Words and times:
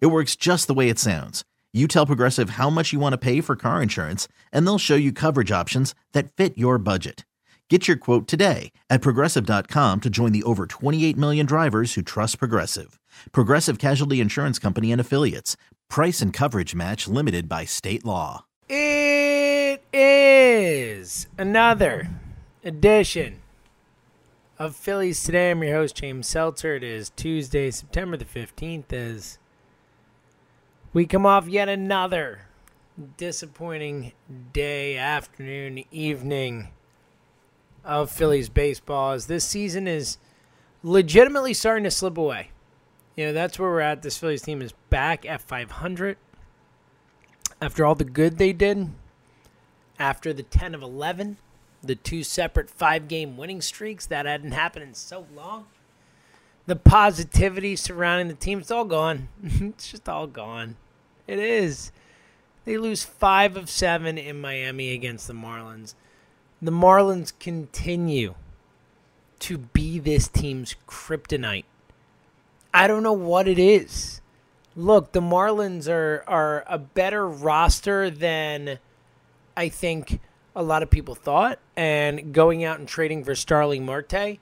It 0.00 0.06
works 0.06 0.36
just 0.36 0.66
the 0.66 0.74
way 0.74 0.88
it 0.88 0.98
sounds. 0.98 1.44
You 1.72 1.88
tell 1.88 2.06
Progressive 2.06 2.50
how 2.50 2.70
much 2.70 2.92
you 2.92 3.00
want 3.00 3.12
to 3.14 3.18
pay 3.18 3.40
for 3.40 3.56
car 3.56 3.82
insurance, 3.82 4.28
and 4.52 4.66
they'll 4.66 4.78
show 4.78 4.94
you 4.94 5.12
coverage 5.12 5.50
options 5.50 5.94
that 6.12 6.32
fit 6.32 6.56
your 6.56 6.78
budget. 6.78 7.24
Get 7.70 7.88
your 7.88 7.96
quote 7.96 8.28
today 8.28 8.72
at 8.90 9.00
progressive.com 9.00 10.02
to 10.02 10.10
join 10.10 10.32
the 10.32 10.42
over 10.42 10.66
28 10.66 11.16
million 11.16 11.46
drivers 11.46 11.94
who 11.94 12.02
trust 12.02 12.38
Progressive. 12.38 13.00
Progressive 13.32 13.78
Casualty 13.78 14.20
Insurance 14.20 14.58
Company 14.58 14.92
and 14.92 15.00
Affiliates. 15.00 15.56
Price 15.88 16.20
and 16.20 16.30
coverage 16.30 16.74
match 16.74 17.08
limited 17.08 17.48
by 17.48 17.64
state 17.64 18.04
law. 18.04 18.44
It 18.68 19.82
is 19.94 21.26
another 21.38 22.10
edition 22.62 23.40
of 24.58 24.76
Phillies 24.76 25.24
Today. 25.24 25.50
I'm 25.50 25.62
your 25.62 25.74
host, 25.74 25.96
James 25.96 26.26
Seltzer. 26.26 26.76
It 26.76 26.84
is 26.84 27.10
Tuesday, 27.16 27.70
September 27.70 28.18
the 28.18 28.26
15th, 28.26 28.92
as 28.92 29.38
we 30.94 31.04
come 31.06 31.26
off 31.26 31.48
yet 31.48 31.68
another 31.68 32.42
disappointing 33.16 34.12
day, 34.52 34.96
afternoon, 34.96 35.84
evening 35.90 36.68
of 37.84 38.10
Phillies 38.10 38.48
baseball 38.48 39.10
as 39.10 39.26
this 39.26 39.44
season 39.44 39.88
is 39.88 40.18
legitimately 40.84 41.52
starting 41.52 41.82
to 41.82 41.90
slip 41.90 42.16
away. 42.16 42.50
You 43.16 43.26
know, 43.26 43.32
that's 43.32 43.58
where 43.58 43.68
we're 43.68 43.80
at. 43.80 44.02
This 44.02 44.16
Phillies 44.16 44.42
team 44.42 44.62
is 44.62 44.72
back 44.88 45.26
at 45.26 45.42
500 45.42 46.16
after 47.60 47.84
all 47.84 47.96
the 47.96 48.04
good 48.04 48.38
they 48.38 48.52
did, 48.52 48.90
after 49.98 50.32
the 50.32 50.42
10 50.44 50.76
of 50.76 50.82
11, 50.82 51.38
the 51.82 51.96
two 51.96 52.22
separate 52.22 52.70
five 52.70 53.08
game 53.08 53.36
winning 53.36 53.60
streaks 53.60 54.06
that 54.06 54.26
hadn't 54.26 54.52
happened 54.52 54.84
in 54.84 54.94
so 54.94 55.26
long. 55.34 55.66
The 56.66 56.76
positivity 56.76 57.76
surrounding 57.76 58.28
the 58.28 58.34
team, 58.34 58.60
it's 58.60 58.70
all 58.70 58.84
gone. 58.84 59.28
it's 59.42 59.90
just 59.90 60.08
all 60.08 60.26
gone. 60.26 60.76
It 61.26 61.38
is. 61.38 61.92
They 62.64 62.78
lose 62.78 63.04
five 63.04 63.56
of 63.56 63.68
seven 63.68 64.18
in 64.18 64.40
Miami 64.40 64.92
against 64.92 65.26
the 65.26 65.34
Marlins. 65.34 65.94
The 66.62 66.72
Marlins 66.72 67.32
continue 67.38 68.34
to 69.40 69.58
be 69.58 69.98
this 69.98 70.28
team's 70.28 70.74
kryptonite. 70.88 71.64
I 72.72 72.86
don't 72.86 73.02
know 73.02 73.12
what 73.12 73.46
it 73.46 73.58
is. 73.58 74.20
Look, 74.74 75.12
the 75.12 75.20
Marlins 75.20 75.88
are 75.88 76.24
are 76.26 76.64
a 76.66 76.78
better 76.78 77.28
roster 77.28 78.10
than 78.10 78.78
I 79.56 79.68
think 79.68 80.20
a 80.56 80.62
lot 80.62 80.82
of 80.82 80.90
people 80.90 81.14
thought, 81.14 81.58
and 81.76 82.32
going 82.32 82.64
out 82.64 82.78
and 82.78 82.88
trading 82.88 83.24
for 83.24 83.34
Starling 83.34 83.84
Marte 83.84 84.38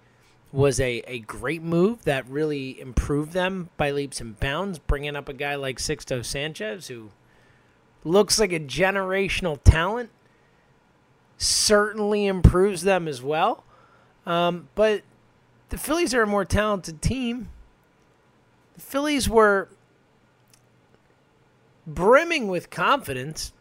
was 0.52 0.78
a, 0.78 1.02
a 1.06 1.20
great 1.20 1.62
move 1.62 2.04
that 2.04 2.28
really 2.28 2.78
improved 2.78 3.32
them 3.32 3.70
by 3.76 3.90
leaps 3.90 4.20
and 4.20 4.38
bounds. 4.38 4.78
Bringing 4.78 5.16
up 5.16 5.28
a 5.28 5.32
guy 5.32 5.54
like 5.54 5.78
Sixto 5.78 6.24
Sanchez, 6.24 6.88
who 6.88 7.10
looks 8.04 8.38
like 8.38 8.52
a 8.52 8.60
generational 8.60 9.58
talent, 9.64 10.10
certainly 11.38 12.26
improves 12.26 12.82
them 12.82 13.08
as 13.08 13.22
well. 13.22 13.64
Um, 14.26 14.68
but 14.74 15.02
the 15.70 15.78
Phillies 15.78 16.12
are 16.14 16.22
a 16.22 16.26
more 16.26 16.44
talented 16.44 17.00
team. 17.00 17.48
The 18.74 18.82
Phillies 18.82 19.28
were 19.28 19.68
brimming 21.86 22.48
with 22.48 22.70
confidence. 22.70 23.52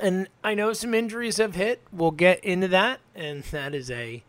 And 0.00 0.28
I 0.44 0.54
know 0.54 0.72
some 0.72 0.94
injuries 0.94 1.38
have 1.38 1.54
hit. 1.54 1.80
We'll 1.92 2.10
get 2.10 2.44
into 2.44 2.68
that. 2.68 3.00
And 3.14 3.42
that 3.44 3.74
is 3.74 3.90
a 3.90 4.22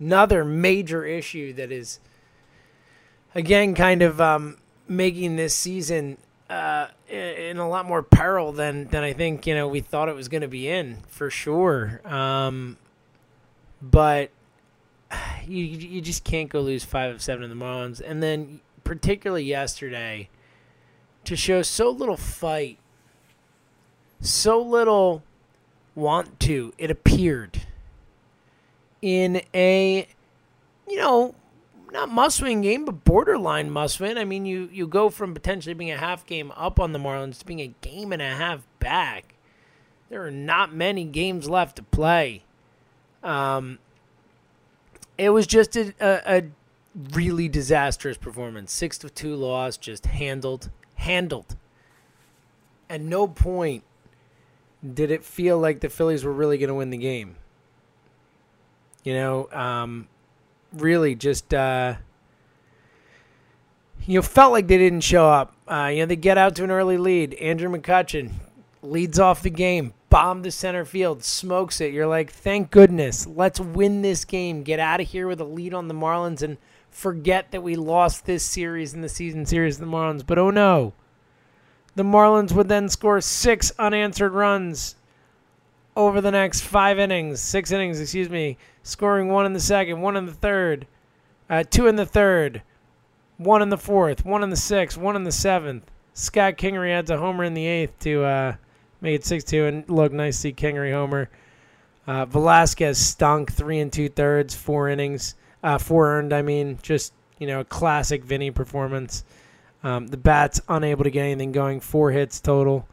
another 0.00 0.44
major 0.44 1.04
issue 1.04 1.52
that 1.54 1.72
is 1.72 2.00
again 3.34 3.74
kind 3.74 4.02
of 4.02 4.20
um, 4.20 4.58
making 4.86 5.36
this 5.36 5.54
season 5.54 6.18
uh, 6.50 6.88
in 7.08 7.58
a 7.58 7.68
lot 7.68 7.86
more 7.86 8.02
peril 8.02 8.52
than 8.52 8.88
than 8.88 9.04
I 9.04 9.12
think 9.12 9.46
you 9.46 9.54
know 9.54 9.68
we 9.68 9.80
thought 9.80 10.08
it 10.08 10.14
was 10.16 10.28
going 10.28 10.42
to 10.42 10.48
be 10.48 10.68
in 10.68 10.98
for 11.08 11.30
sure. 11.30 12.00
Um, 12.04 12.76
but 13.82 14.30
you 15.46 15.64
you 15.64 16.00
just 16.00 16.24
can't 16.24 16.48
go 16.48 16.60
lose 16.60 16.84
five 16.84 17.14
of 17.14 17.22
seven 17.22 17.44
in 17.44 17.50
the 17.50 17.64
Marlins, 17.64 18.00
and 18.04 18.22
then 18.22 18.60
particularly 18.84 19.44
yesterday 19.44 20.28
to 21.24 21.36
show 21.36 21.62
so 21.62 21.90
little 21.90 22.16
fight, 22.16 22.78
so 24.20 24.60
little 24.60 25.22
want 25.94 26.40
to. 26.40 26.72
It 26.78 26.90
appeared 26.90 27.66
in 29.02 29.42
a, 29.54 30.08
you 30.88 30.96
know, 30.96 31.34
not 31.92 32.10
must 32.10 32.42
win 32.42 32.60
game, 32.60 32.84
but 32.84 33.04
borderline 33.04 33.70
must 33.70 34.00
win. 34.00 34.18
I 34.18 34.24
mean, 34.24 34.44
you, 34.44 34.68
you 34.72 34.86
go 34.86 35.10
from 35.10 35.34
potentially 35.34 35.74
being 35.74 35.90
a 35.90 35.96
half 35.96 36.26
game 36.26 36.52
up 36.56 36.78
on 36.78 36.92
the 36.92 36.98
Marlins 36.98 37.38
to 37.38 37.46
being 37.46 37.60
a 37.60 37.74
game 37.80 38.12
and 38.12 38.20
a 38.22 38.34
half 38.34 38.66
back. 38.78 39.34
There 40.10 40.26
are 40.26 40.30
not 40.30 40.74
many 40.74 41.04
games 41.04 41.48
left 41.48 41.76
to 41.76 41.82
play. 41.82 42.42
Um, 43.22 43.78
it 45.16 45.30
was 45.30 45.46
just 45.46 45.76
a, 45.76 45.94
a, 46.00 46.38
a 46.38 46.42
really 47.12 47.48
disastrous 47.48 48.16
performance. 48.16 48.72
Six 48.72 48.98
to 48.98 49.10
two 49.10 49.34
loss, 49.34 49.76
just 49.76 50.06
handled, 50.06 50.70
handled. 50.94 51.56
At 52.88 53.00
no 53.00 53.28
point 53.28 53.84
did 54.94 55.10
it 55.10 55.24
feel 55.24 55.58
like 55.58 55.80
the 55.80 55.88
Phillies 55.88 56.24
were 56.24 56.32
really 56.32 56.56
going 56.56 56.68
to 56.68 56.74
win 56.74 56.90
the 56.90 56.98
game. 56.98 57.36
You 59.04 59.14
know, 59.14 59.48
um, 59.52 60.08
really 60.72 61.14
just 61.14 61.54
uh, 61.54 61.94
you 64.06 64.16
know 64.16 64.22
felt 64.22 64.52
like 64.52 64.66
they 64.66 64.78
didn't 64.78 65.00
show 65.00 65.28
up. 65.28 65.54
Uh, 65.66 65.90
you 65.92 66.00
know, 66.00 66.06
they 66.06 66.16
get 66.16 66.38
out 66.38 66.54
to 66.56 66.64
an 66.64 66.70
early 66.70 66.98
lead. 66.98 67.34
Andrew 67.34 67.70
McCutchen 67.70 68.32
leads 68.82 69.18
off 69.18 69.42
the 69.42 69.50
game, 69.50 69.92
bomb 70.10 70.42
the 70.42 70.50
center 70.50 70.84
field, 70.84 71.24
smokes 71.24 71.80
it. 71.80 71.92
You're 71.92 72.06
like, 72.06 72.30
thank 72.30 72.70
goodness, 72.70 73.26
let's 73.26 73.60
win 73.60 74.02
this 74.02 74.24
game, 74.24 74.62
get 74.62 74.80
out 74.80 75.00
of 75.00 75.08
here 75.08 75.26
with 75.26 75.40
a 75.40 75.44
lead 75.44 75.74
on 75.74 75.88
the 75.88 75.94
Marlins, 75.94 76.42
and 76.42 76.58
forget 76.90 77.50
that 77.50 77.62
we 77.62 77.76
lost 77.76 78.26
this 78.26 78.44
series 78.44 78.94
in 78.94 79.00
the 79.00 79.08
season 79.08 79.46
series 79.46 79.76
of 79.76 79.80
the 79.80 79.92
Marlins. 79.92 80.24
But 80.26 80.38
oh 80.38 80.50
no, 80.50 80.92
the 81.94 82.02
Marlins 82.02 82.52
would 82.52 82.68
then 82.68 82.88
score 82.88 83.20
six 83.20 83.72
unanswered 83.78 84.32
runs 84.32 84.94
over 85.98 86.20
the 86.20 86.30
next 86.30 86.60
five 86.60 86.96
innings, 87.00 87.40
six 87.40 87.72
innings, 87.72 88.00
excuse 88.00 88.30
me, 88.30 88.56
scoring 88.84 89.28
one 89.28 89.44
in 89.44 89.52
the 89.52 89.60
second, 89.60 90.00
one 90.00 90.16
in 90.16 90.26
the 90.26 90.32
third, 90.32 90.86
uh, 91.50 91.64
two 91.68 91.88
in 91.88 91.96
the 91.96 92.06
third, 92.06 92.62
one 93.36 93.62
in 93.62 93.68
the 93.68 93.76
fourth, 93.76 94.24
one 94.24 94.44
in 94.44 94.48
the 94.48 94.56
sixth, 94.56 94.96
one 94.96 95.16
in 95.16 95.24
the 95.24 95.32
seventh. 95.32 95.90
Scott 96.14 96.56
Kingery 96.56 96.92
adds 96.92 97.10
a 97.10 97.16
homer 97.16 97.42
in 97.42 97.52
the 97.52 97.66
eighth 97.66 97.98
to 97.98 98.22
uh, 98.22 98.54
make 99.00 99.16
it 99.16 99.24
6 99.24 99.42
2. 99.42 99.66
And 99.66 99.90
look, 99.90 100.12
nice 100.12 100.36
to 100.36 100.40
see 100.42 100.52
Kingery 100.52 100.92
homer. 100.92 101.30
Uh, 102.06 102.24
Velasquez 102.26 102.96
stunk 102.96 103.52
three 103.52 103.80
and 103.80 103.92
two 103.92 104.08
thirds, 104.08 104.54
four 104.54 104.88
innings, 104.88 105.34
uh, 105.64 105.78
four 105.78 106.16
earned. 106.16 106.32
I 106.32 106.42
mean, 106.42 106.78
just 106.80 107.12
you 107.38 107.48
know, 107.48 107.60
a 107.60 107.64
classic 107.64 108.24
Vinny 108.24 108.52
performance. 108.52 109.24
Um, 109.82 110.06
the 110.06 110.16
bats 110.16 110.60
unable 110.68 111.04
to 111.04 111.10
get 111.10 111.22
anything 111.22 111.52
going, 111.52 111.80
four 111.80 112.12
hits 112.12 112.40
total. 112.40 112.86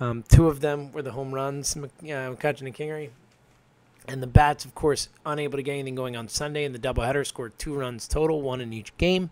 Um, 0.00 0.24
two 0.28 0.48
of 0.48 0.60
them 0.60 0.92
were 0.92 1.02
the 1.02 1.12
home 1.12 1.34
runs, 1.34 1.76
uh, 1.76 1.80
McCutchen 1.80 2.66
and 2.66 2.74
Kingery. 2.74 3.10
And 4.06 4.22
the 4.22 4.26
Bats, 4.26 4.64
of 4.64 4.74
course, 4.74 5.08
unable 5.26 5.58
to 5.58 5.62
get 5.62 5.72
anything 5.72 5.94
going 5.94 6.16
on 6.16 6.28
Sunday 6.28 6.64
in 6.64 6.72
the 6.72 6.78
doubleheader, 6.78 7.26
scored 7.26 7.58
two 7.58 7.74
runs 7.74 8.08
total, 8.08 8.40
one 8.40 8.60
in 8.60 8.72
each 8.72 8.96
game. 8.96 9.30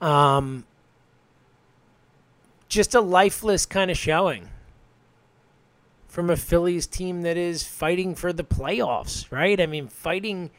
Um, 0.00 0.64
just 2.68 2.94
a 2.94 3.00
lifeless 3.00 3.66
kind 3.66 3.90
of 3.90 3.96
showing 3.96 4.50
from 6.06 6.30
a 6.30 6.36
Phillies 6.36 6.86
team 6.86 7.22
that 7.22 7.36
is 7.36 7.62
fighting 7.62 8.14
for 8.14 8.32
the 8.32 8.44
playoffs, 8.44 9.30
right? 9.32 9.60
I 9.60 9.66
mean, 9.66 9.88
fighting 9.88 10.50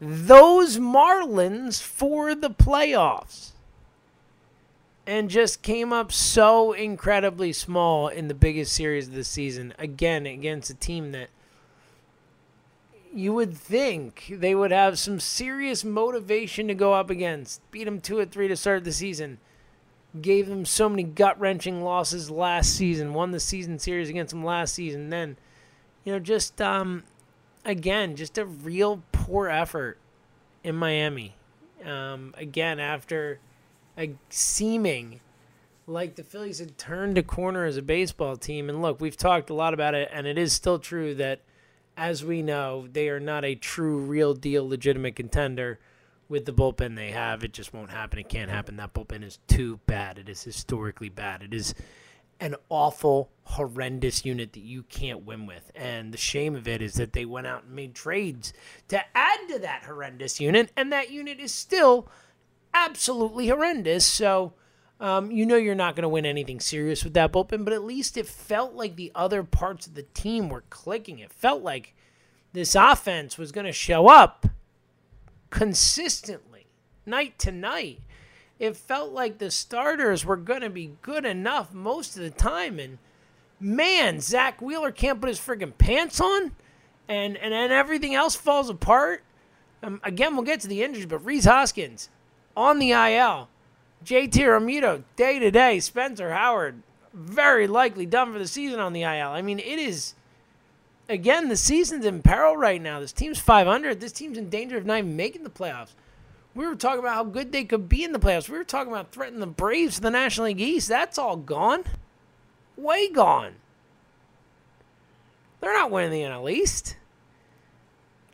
those 0.00 0.78
Marlins 0.78 1.80
for 1.80 2.34
the 2.34 2.50
playoffs 2.50 3.52
and 5.06 5.30
just 5.30 5.62
came 5.62 5.92
up 5.92 6.10
so 6.10 6.72
incredibly 6.72 7.52
small 7.52 8.08
in 8.08 8.28
the 8.28 8.34
biggest 8.34 8.72
series 8.72 9.06
of 9.06 9.14
the 9.14 9.24
season. 9.24 9.72
Again, 9.78 10.26
against 10.26 10.70
a 10.70 10.74
team 10.74 11.12
that 11.12 11.30
you 13.14 13.32
would 13.32 13.56
think 13.56 14.26
they 14.30 14.54
would 14.54 14.72
have 14.72 14.98
some 14.98 15.20
serious 15.20 15.84
motivation 15.84 16.68
to 16.68 16.74
go 16.74 16.92
up 16.92 17.08
against. 17.08 17.62
Beat 17.70 17.84
them 17.84 18.00
two 18.00 18.18
or 18.18 18.26
three 18.26 18.48
to 18.48 18.56
start 18.56 18.84
the 18.84 18.92
season. 18.92 19.38
gave 20.20 20.48
them 20.48 20.64
so 20.64 20.88
many 20.88 21.02
gut 21.02 21.38
wrenching 21.38 21.82
losses 21.82 22.30
last 22.30 22.74
season, 22.74 23.14
won 23.14 23.30
the 23.30 23.40
season 23.40 23.78
series 23.78 24.08
against 24.08 24.30
them 24.30 24.44
last 24.44 24.74
season. 24.74 25.10
Then, 25.10 25.36
you 26.04 26.12
know, 26.12 26.18
just 26.18 26.60
um, 26.60 27.04
again, 27.64 28.16
just 28.16 28.38
a 28.38 28.44
real 28.44 29.02
poor 29.12 29.48
effort 29.48 29.98
in 30.62 30.74
Miami. 30.76 31.34
Um, 31.84 32.34
again, 32.36 32.80
after 32.80 33.38
seeming 34.28 35.20
like 35.86 36.16
the 36.16 36.24
Phillies 36.24 36.58
had 36.58 36.76
turned 36.78 37.16
a 37.16 37.22
corner 37.22 37.64
as 37.64 37.76
a 37.76 37.82
baseball 37.82 38.36
team. 38.36 38.68
And 38.68 38.82
look, 38.82 39.00
we've 39.00 39.16
talked 39.16 39.50
a 39.50 39.54
lot 39.54 39.74
about 39.74 39.94
it, 39.94 40.08
and 40.12 40.26
it 40.26 40.36
is 40.36 40.52
still 40.52 40.78
true 40.78 41.14
that, 41.14 41.40
as 41.96 42.24
we 42.24 42.42
know, 42.42 42.88
they 42.90 43.08
are 43.08 43.20
not 43.20 43.44
a 43.44 43.54
true, 43.54 43.98
real 43.98 44.34
deal, 44.34 44.68
legitimate 44.68 45.16
contender 45.16 45.78
with 46.28 46.44
the 46.44 46.52
bullpen 46.52 46.96
they 46.96 47.12
have. 47.12 47.44
It 47.44 47.52
just 47.52 47.72
won't 47.72 47.90
happen. 47.90 48.18
It 48.18 48.28
can't 48.28 48.50
happen. 48.50 48.76
That 48.76 48.92
bullpen 48.92 49.22
is 49.22 49.38
too 49.46 49.78
bad. 49.86 50.18
It 50.18 50.28
is 50.28 50.42
historically 50.42 51.08
bad. 51.08 51.42
It 51.42 51.54
is 51.54 51.74
an 52.40 52.56
awful, 52.68 53.30
horrendous 53.44 54.24
unit 54.26 54.52
that 54.52 54.60
you 54.60 54.82
can't 54.82 55.24
win 55.24 55.46
with. 55.46 55.70
And 55.74 56.12
the 56.12 56.18
shame 56.18 56.54
of 56.54 56.68
it 56.68 56.82
is 56.82 56.94
that 56.94 57.12
they 57.12 57.24
went 57.24 57.46
out 57.46 57.64
and 57.64 57.74
made 57.74 57.94
trades 57.94 58.52
to 58.88 59.00
add 59.16 59.38
to 59.48 59.58
that 59.60 59.84
horrendous 59.84 60.40
unit, 60.40 60.70
and 60.76 60.92
that 60.92 61.10
unit 61.10 61.38
is 61.40 61.52
still 61.52 62.08
absolutely 62.76 63.48
horrendous. 63.48 64.04
So, 64.04 64.52
um, 65.00 65.30
you 65.30 65.44
know 65.44 65.56
you're 65.56 65.74
not 65.74 65.94
going 65.94 66.02
to 66.02 66.08
win 66.08 66.24
anything 66.24 66.60
serious 66.60 67.04
with 67.04 67.14
that 67.14 67.32
bullpen, 67.32 67.64
but 67.64 67.72
at 67.72 67.84
least 67.84 68.16
it 68.16 68.26
felt 68.26 68.74
like 68.74 68.96
the 68.96 69.12
other 69.14 69.42
parts 69.42 69.86
of 69.86 69.94
the 69.94 70.02
team 70.02 70.48
were 70.48 70.64
clicking. 70.70 71.18
It 71.18 71.32
felt 71.32 71.62
like 71.62 71.94
this 72.52 72.74
offense 72.74 73.36
was 73.36 73.52
going 73.52 73.66
to 73.66 73.72
show 73.72 74.08
up 74.08 74.46
consistently, 75.50 76.66
night 77.04 77.38
to 77.40 77.52
night. 77.52 78.00
It 78.58 78.76
felt 78.76 79.12
like 79.12 79.36
the 79.36 79.50
starters 79.50 80.24
were 80.24 80.36
going 80.36 80.62
to 80.62 80.70
be 80.70 80.96
good 81.02 81.26
enough 81.26 81.74
most 81.74 82.16
of 82.16 82.22
the 82.22 82.30
time. 82.30 82.78
And 82.78 82.96
man, 83.60 84.20
Zack 84.20 84.62
Wheeler 84.62 84.92
can't 84.92 85.20
put 85.20 85.28
his 85.28 85.38
friggin' 85.38 85.76
pants 85.76 86.20
on, 86.20 86.52
and, 87.06 87.36
and 87.36 87.52
then 87.52 87.70
everything 87.70 88.14
else 88.14 88.34
falls 88.34 88.70
apart. 88.70 89.22
Um, 89.82 90.00
again, 90.02 90.34
we'll 90.34 90.44
get 90.44 90.60
to 90.60 90.68
the 90.68 90.82
injuries, 90.82 91.04
but 91.04 91.18
Rhys 91.18 91.44
Hoskins 91.44 92.08
on 92.56 92.78
the 92.78 92.92
IL 92.92 93.48
JT 94.06 94.30
Realmuto, 94.30 95.02
day 95.16 95.38
to 95.40 95.50
day. 95.50 95.80
Spencer 95.80 96.32
Howard, 96.32 96.82
very 97.12 97.66
likely 97.66 98.06
done 98.06 98.32
for 98.32 98.38
the 98.38 98.46
season 98.46 98.78
on 98.78 98.92
the 98.92 99.02
IL. 99.02 99.30
I 99.30 99.42
mean, 99.42 99.58
it 99.58 99.78
is, 99.80 100.14
again, 101.08 101.48
the 101.48 101.56
season's 101.56 102.04
in 102.04 102.22
peril 102.22 102.56
right 102.56 102.80
now. 102.80 103.00
This 103.00 103.12
team's 103.12 103.40
500. 103.40 104.00
This 104.00 104.12
team's 104.12 104.38
in 104.38 104.48
danger 104.48 104.76
of 104.76 104.86
not 104.86 104.98
even 104.98 105.16
making 105.16 105.42
the 105.42 105.50
playoffs. 105.50 105.94
We 106.54 106.66
were 106.66 106.76
talking 106.76 107.00
about 107.00 107.14
how 107.14 107.24
good 107.24 107.52
they 107.52 107.64
could 107.64 107.88
be 107.88 108.04
in 108.04 108.12
the 108.12 108.20
playoffs. 108.20 108.48
We 108.48 108.56
were 108.56 108.64
talking 108.64 108.92
about 108.92 109.12
threatening 109.12 109.40
the 109.40 109.46
Braves 109.46 109.96
to 109.96 110.02
the 110.02 110.10
National 110.10 110.46
League 110.46 110.60
East. 110.60 110.88
That's 110.88 111.18
all 111.18 111.36
gone. 111.36 111.84
Way 112.76 113.10
gone. 113.10 113.56
They're 115.60 115.74
not 115.74 115.90
winning 115.90 116.12
the 116.12 116.22
NL 116.22 116.50
East. 116.50 116.96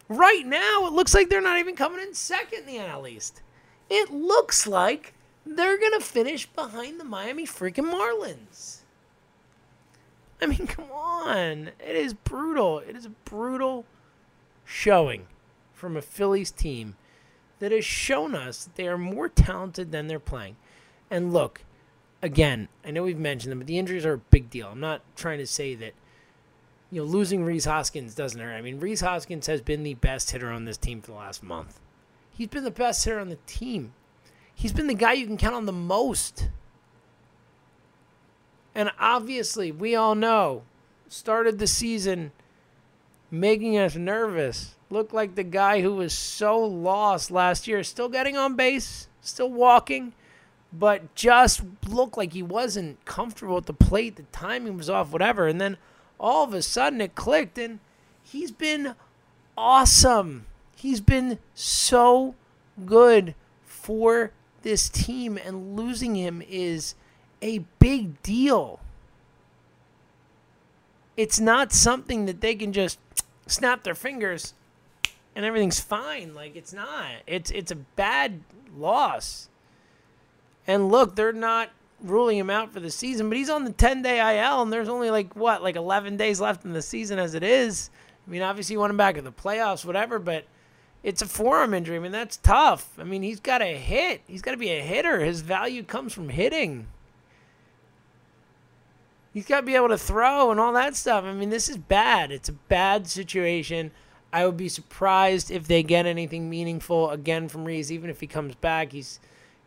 Right 0.09 0.45
now, 0.45 0.87
it 0.87 0.93
looks 0.93 1.15
like 1.15 1.31
they're 1.31 1.41
not 1.41 1.59
even 1.59 1.75
coming 1.75 2.01
in 2.01 2.13
second 2.13 2.61
in 2.61 2.67
the 2.67 2.77
NL 2.77 3.09
East. 3.11 3.41
It 3.95 4.11
looks 4.11 4.67
like 4.67 5.13
they're 5.45 5.79
going 5.79 5.93
to 5.93 6.01
finish 6.01 6.47
behind 6.47 6.99
the 6.99 7.05
Miami 7.05 7.45
freaking 7.45 7.93
Marlins. 7.93 8.79
I 10.41 10.47
mean, 10.47 10.67
come 10.67 10.91
on. 10.91 11.73
It 11.79 11.95
is 11.95 12.15
brutal. 12.15 12.79
It 12.79 12.97
is 12.97 13.05
a 13.05 13.11
brutal 13.11 13.85
showing 14.65 15.27
from 15.75 15.95
a 15.95 16.01
Phillies 16.01 16.51
team 16.51 16.97
that 17.59 17.71
has 17.71 17.85
shown 17.85 18.35
us 18.35 18.71
they 18.77 18.89
are 18.89 18.97
more 18.97 19.29
talented 19.29 19.93
than 19.93 20.07
they're 20.07 20.19
playing. 20.19 20.57
And 21.11 21.31
look, 21.31 21.63
again, 22.23 22.69
I 22.87 22.93
know 22.93 23.03
we've 23.03 23.19
mentioned 23.19 23.53
them, 23.53 23.59
but 23.59 23.67
the 23.67 23.79
injuries 23.79 24.07
are 24.07 24.15
a 24.15 24.19
big 24.19 24.49
deal. 24.49 24.69
I'm 24.69 24.81
not 24.81 25.03
trying 25.17 25.37
to 25.37 25.47
say 25.47 25.75
that 25.75 25.93
you 26.91 27.03
know 27.03 27.07
losing 27.07 27.45
Rhys 27.45 27.67
Hoskins 27.67 28.15
doesn't 28.15 28.41
hurt. 28.41 28.55
I 28.55 28.63
mean, 28.63 28.81
Rhys 28.81 29.03
Hoskins 29.03 29.49
has 29.49 29.61
been 29.61 29.83
the 29.83 29.95
best 29.95 30.31
hitter 30.31 30.51
on 30.51 30.65
this 30.65 30.79
team 30.79 31.03
for 31.03 31.11
the 31.11 31.19
last 31.19 31.43
month. 31.43 31.79
He's 32.43 32.49
been 32.49 32.65
the 32.65 32.71
best 32.73 33.05
hitter 33.05 33.21
on 33.21 33.29
the 33.29 33.39
team 33.47 33.93
he's 34.55 34.73
been 34.73 34.87
the 34.87 34.95
guy 34.95 35.13
you 35.13 35.27
can 35.27 35.37
count 35.37 35.55
on 35.55 35.67
the 35.67 35.73
most. 35.73 36.49
And 38.75 38.91
obviously, 38.99 39.73
we 39.73 39.95
all 39.95 40.15
know, 40.15 40.63
started 41.09 41.59
the 41.59 41.67
season 41.67 42.33
making 43.31 43.77
us 43.77 43.97
nervous. 43.97 44.77
Looked 44.89 45.13
like 45.13 45.35
the 45.35 45.43
guy 45.43 45.81
who 45.81 45.97
was 45.97 46.17
so 46.17 46.59
lost 46.59 47.31
last 47.31 47.67
year, 47.67 47.83
still 47.83 48.09
getting 48.09 48.37
on 48.37 48.57
base, 48.57 49.09
still 49.21 49.51
walking, 49.51 50.13
but 50.73 51.15
just 51.15 51.63
looked 51.89 52.17
like 52.17 52.33
he 52.33 52.43
wasn't 52.43 53.05
comfortable 53.05 53.57
at 53.59 53.67
the 53.67 53.75
plate. 53.75 54.17
The 54.17 54.23
timing 54.33 54.77
was 54.77 54.89
off, 54.89 55.11
whatever. 55.11 55.49
And 55.49 55.61
then 55.61 55.77
all 56.21 56.45
of 56.45 56.55
a 56.55 56.63
sudden 56.63 57.01
it 57.01 57.15
clicked, 57.15 57.59
and 57.59 57.81
he's 58.23 58.53
been 58.53 58.95
awesome. 59.57 60.47
He's 60.77 61.01
been 61.01 61.39
so 61.55 62.35
good 62.85 63.35
for 63.65 64.33
this 64.63 64.89
team, 64.89 65.39
and 65.39 65.77
losing 65.77 66.15
him 66.15 66.43
is 66.49 66.95
a 67.41 67.59
big 67.79 68.23
deal. 68.23 68.81
It's 71.17 71.39
not 71.39 71.73
something 71.73 72.27
that 72.27 72.41
they 72.41 72.55
can 72.55 72.73
just 72.73 72.99
snap 73.47 73.83
their 73.83 73.95
fingers 73.95 74.55
and 75.35 75.45
everything's 75.45 75.81
fine. 75.81 76.35
Like 76.35 76.57
it's 76.57 76.73
not. 76.73 77.11
It's 77.27 77.51
it's 77.51 77.71
a 77.71 77.77
bad 77.77 78.41
loss. 78.77 79.49
And 80.67 80.91
look, 80.91 81.17
they're 81.17 81.33
not 81.33 81.71
ruling 82.01 82.39
him 82.39 82.51
out 82.51 82.73
for 82.73 82.81
the 82.81 82.91
season, 82.91 83.29
but 83.29 83.37
he's 83.37 83.51
on 83.51 83.65
the 83.65 83.73
10-day 83.73 84.39
IL 84.39 84.63
and 84.63 84.73
there's 84.73 84.89
only 84.89 85.11
like 85.11 85.35
what, 85.35 85.63
like 85.63 85.77
11 85.77 86.17
days 86.17 86.41
left 86.41 86.65
in 86.65 86.73
the 86.73 86.83
season 86.83 87.19
as 87.19 87.35
it 87.35 87.43
is. 87.43 87.91
I 88.27 88.31
mean, 88.31 88.43
obviously 88.43 88.75
you 88.75 88.81
want 88.81 88.91
him 88.91 88.97
back 88.97 89.17
in 89.17 89.25
the 89.25 89.33
playoffs, 89.33 89.85
whatever, 89.85 90.19
but 90.19 90.45
it's 91.03 91.23
a 91.23 91.27
forearm 91.27 91.75
injury. 91.75 91.97
I 91.97 92.01
mean, 92.01 92.13
that's 92.13 92.37
tough. 92.37 92.89
I 92.99 93.05
mean, 93.05 93.23
he's 93.23 93.41
got 93.41 93.59
to 93.59 93.67
hit. 93.67 94.23
He's 94.27 94.43
got 94.43 94.53
to 94.53 94.57
be 94.57 94.71
a 94.71 94.83
hitter. 94.83 95.25
His 95.25 95.41
value 95.41 95.83
comes 95.83 96.13
from 96.13 96.29
hitting. 96.29 96.87
He's 99.35 99.47
got 99.47 99.61
to 99.61 99.67
be 99.67 99.75
able 99.75 99.89
to 99.89 99.99
throw 99.99 100.51
and 100.51 100.61
all 100.61 100.73
that 100.75 100.95
stuff. 100.95 101.25
I 101.25 101.33
mean, 101.33 101.51
this 101.51 101.69
is 101.69 101.79
bad. 101.79 102.31
It's 102.31 102.49
a 102.49 102.53
bad 102.53 103.09
situation. 103.09 103.91
I 104.33 104.47
would 104.47 104.57
be 104.57 104.69
surprised 104.69 105.51
if 105.51 105.67
they 105.67 105.83
get 105.83 106.07
anything 106.07 106.49
meaningful 106.49 107.11
again 107.11 107.49
from 107.49 107.65
Rhys. 107.65 107.91
even 107.91 108.09
if 108.09 108.21
he 108.21 108.27
comes 108.27 108.55
back. 108.55 108.93
He's, 108.93 109.19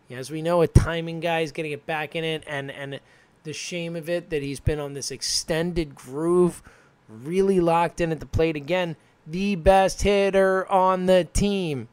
as 0.10 0.32
we 0.32 0.42
know, 0.42 0.62
a 0.62 0.68
timing 0.68 1.20
guy. 1.20 1.42
He's 1.42 1.52
going 1.52 1.66
to 1.66 1.70
get 1.70 1.86
back 1.86 2.16
in 2.16 2.24
it, 2.24 2.44
and 2.48 2.72
and 2.72 3.00
the 3.44 3.54
shame 3.54 3.96
of 3.96 4.10
it 4.10 4.32
that 4.32 4.42
he's 4.42 4.60
been 4.60 4.80
on 4.80 4.94
this 4.94 5.12
extended 5.12 5.94
groove, 5.94 6.64
really 7.08 7.60
locked 7.60 8.02
in 8.02 8.12
at 8.12 8.20
the 8.20 8.26
plate 8.26 8.56
again 8.56 8.96
the 9.28 9.56
best 9.56 10.02
hitter 10.02 10.70
on 10.72 11.06
the 11.06 11.28
team. 11.34 11.88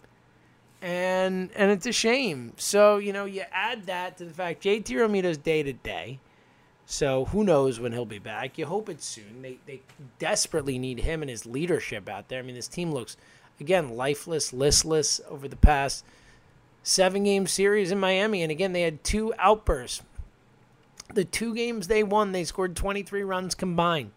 And 0.81 1.51
and 1.55 1.71
it's 1.71 1.87
a 1.87 1.93
shame. 1.93 2.55
So, 2.57 2.99
you 2.99 3.13
know, 3.13 3.25
you 3.25 3.45
add 3.53 3.87
that 3.87 4.17
to 4.19 4.25
the 4.25 4.35
fact 4.35 4.63
JT 4.63 4.85
Realmuto's 4.85 5.39
day 5.39 5.63
to 5.63 5.73
day. 5.73 6.19
So 6.87 7.27
who 7.27 7.45
knows 7.45 7.79
when 7.79 7.93
he'll 7.93 8.05
be 8.05 8.19
back. 8.19 8.59
You 8.59 8.67
hope 8.67 8.89
it's 8.89 9.07
soon. 9.07 9.43
They 9.43 9.59
they 9.67 9.83
desperately 10.19 10.79
need 10.79 11.01
him 11.01 11.23
and 11.23 11.31
his 11.31 11.47
leadership 11.47 12.09
out 12.09 12.29
there. 12.29 12.41
I 12.41 12.43
mean, 12.43 12.57
this 12.57 12.69
team 12.69 12.91
looks 12.91 13.17
again 13.61 13.97
lifeless, 13.97 14.53
listless 14.53 15.21
over 15.29 15.47
the 15.47 15.57
past 15.57 16.05
seven 16.83 17.25
game 17.25 17.47
series 17.47 17.93
in 17.93 18.01
Miami. 18.01 18.43
And 18.43 18.51
again, 18.51 18.73
they 18.73 18.83
had 18.83 19.05
two 19.05 19.33
outbursts. 19.39 20.03
The 21.15 21.25
two 21.25 21.55
games 21.55 21.89
they 21.89 22.03
won, 22.03 22.33
they 22.33 22.45
scored 22.45 22.75
23 22.75 23.23
runs 23.23 23.55
combined. 23.55 24.13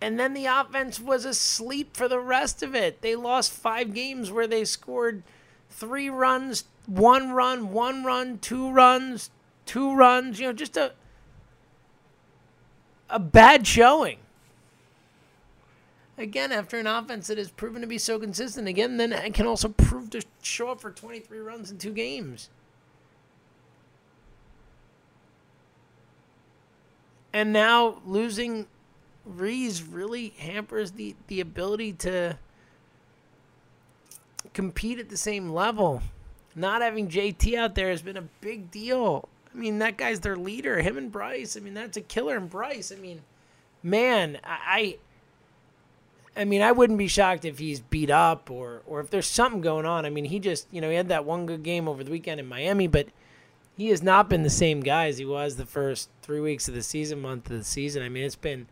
And 0.00 0.20
then 0.20 0.34
the 0.34 0.46
offense 0.46 1.00
was 1.00 1.24
asleep 1.24 1.96
for 1.96 2.08
the 2.08 2.20
rest 2.20 2.62
of 2.62 2.74
it. 2.74 3.00
They 3.00 3.16
lost 3.16 3.52
five 3.52 3.94
games 3.94 4.30
where 4.30 4.46
they 4.46 4.64
scored 4.64 5.22
three 5.70 6.10
runs, 6.10 6.64
one 6.86 7.32
run, 7.32 7.72
one 7.72 8.04
run, 8.04 8.38
two 8.38 8.70
runs, 8.70 9.30
two 9.64 9.94
runs. 9.94 10.38
You 10.38 10.48
know, 10.48 10.52
just 10.52 10.76
a 10.76 10.92
a 13.08 13.18
bad 13.18 13.66
showing. 13.66 14.18
Again, 16.18 16.50
after 16.50 16.78
an 16.78 16.86
offense 16.86 17.26
that 17.26 17.38
has 17.38 17.50
proven 17.50 17.82
to 17.82 17.86
be 17.86 17.98
so 17.98 18.18
consistent, 18.18 18.66
again, 18.68 18.96
then 18.96 19.12
it 19.12 19.34
can 19.34 19.46
also 19.46 19.68
prove 19.68 20.10
to 20.10 20.22
show 20.40 20.70
up 20.70 20.80
for 20.80 20.90
23 20.90 21.38
runs 21.38 21.70
in 21.70 21.78
two 21.78 21.92
games. 21.92 22.48
And 27.34 27.52
now 27.52 28.00
losing 28.06 28.66
Rhys 29.26 29.82
really 29.82 30.30
hampers 30.38 30.92
the, 30.92 31.16
the 31.26 31.40
ability 31.40 31.92
to 31.94 32.38
compete 34.54 34.98
at 34.98 35.08
the 35.08 35.16
same 35.16 35.50
level. 35.50 36.00
Not 36.54 36.80
having 36.80 37.08
JT 37.08 37.54
out 37.58 37.74
there 37.74 37.90
has 37.90 38.00
been 38.00 38.16
a 38.16 38.28
big 38.40 38.70
deal. 38.70 39.28
I 39.52 39.58
mean, 39.58 39.78
that 39.80 39.96
guy's 39.96 40.20
their 40.20 40.36
leader. 40.36 40.80
Him 40.80 40.96
and 40.96 41.10
Bryce. 41.10 41.56
I 41.56 41.60
mean, 41.60 41.74
that's 41.74 41.96
a 41.96 42.00
killer. 42.00 42.36
And 42.36 42.48
Bryce. 42.48 42.92
I 42.92 42.96
mean, 42.96 43.22
man, 43.82 44.38
I, 44.44 44.98
I 46.36 46.44
mean, 46.44 46.62
I 46.62 46.72
wouldn't 46.72 46.98
be 46.98 47.08
shocked 47.08 47.44
if 47.44 47.58
he's 47.58 47.80
beat 47.80 48.10
up 48.10 48.50
or 48.50 48.82
or 48.86 49.00
if 49.00 49.10
there's 49.10 49.26
something 49.26 49.60
going 49.60 49.86
on. 49.86 50.06
I 50.06 50.10
mean, 50.10 50.26
he 50.26 50.38
just, 50.38 50.66
you 50.70 50.80
know, 50.80 50.88
he 50.88 50.96
had 50.96 51.08
that 51.08 51.24
one 51.24 51.46
good 51.46 51.62
game 51.62 51.88
over 51.88 52.04
the 52.04 52.10
weekend 52.10 52.40
in 52.40 52.46
Miami, 52.46 52.86
but 52.86 53.08
he 53.76 53.88
has 53.88 54.02
not 54.02 54.28
been 54.28 54.42
the 54.42 54.50
same 54.50 54.80
guy 54.80 55.08
as 55.08 55.18
he 55.18 55.24
was 55.24 55.56
the 55.56 55.66
first 55.66 56.08
three 56.22 56.40
weeks 56.40 56.68
of 56.68 56.74
the 56.74 56.82
season, 56.82 57.20
month 57.20 57.50
of 57.50 57.58
the 57.58 57.64
season. 57.64 58.02
I 58.02 58.08
mean, 58.08 58.24
it's 58.24 58.36
been 58.36 58.68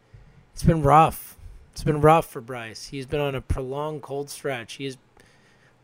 it's 0.55 0.63
been 0.63 0.83
rough. 0.83 1.37
It's 1.73 1.83
been 1.83 2.01
rough 2.01 2.31
for 2.31 2.41
Bryce. 2.41 2.87
He's 2.87 3.07
been 3.07 3.21
on 3.21 3.35
a 3.35 3.41
prolonged 3.41 4.03
cold 4.03 4.31
stretch. 4.31 4.75
He 4.75 4.85
has 4.85 4.97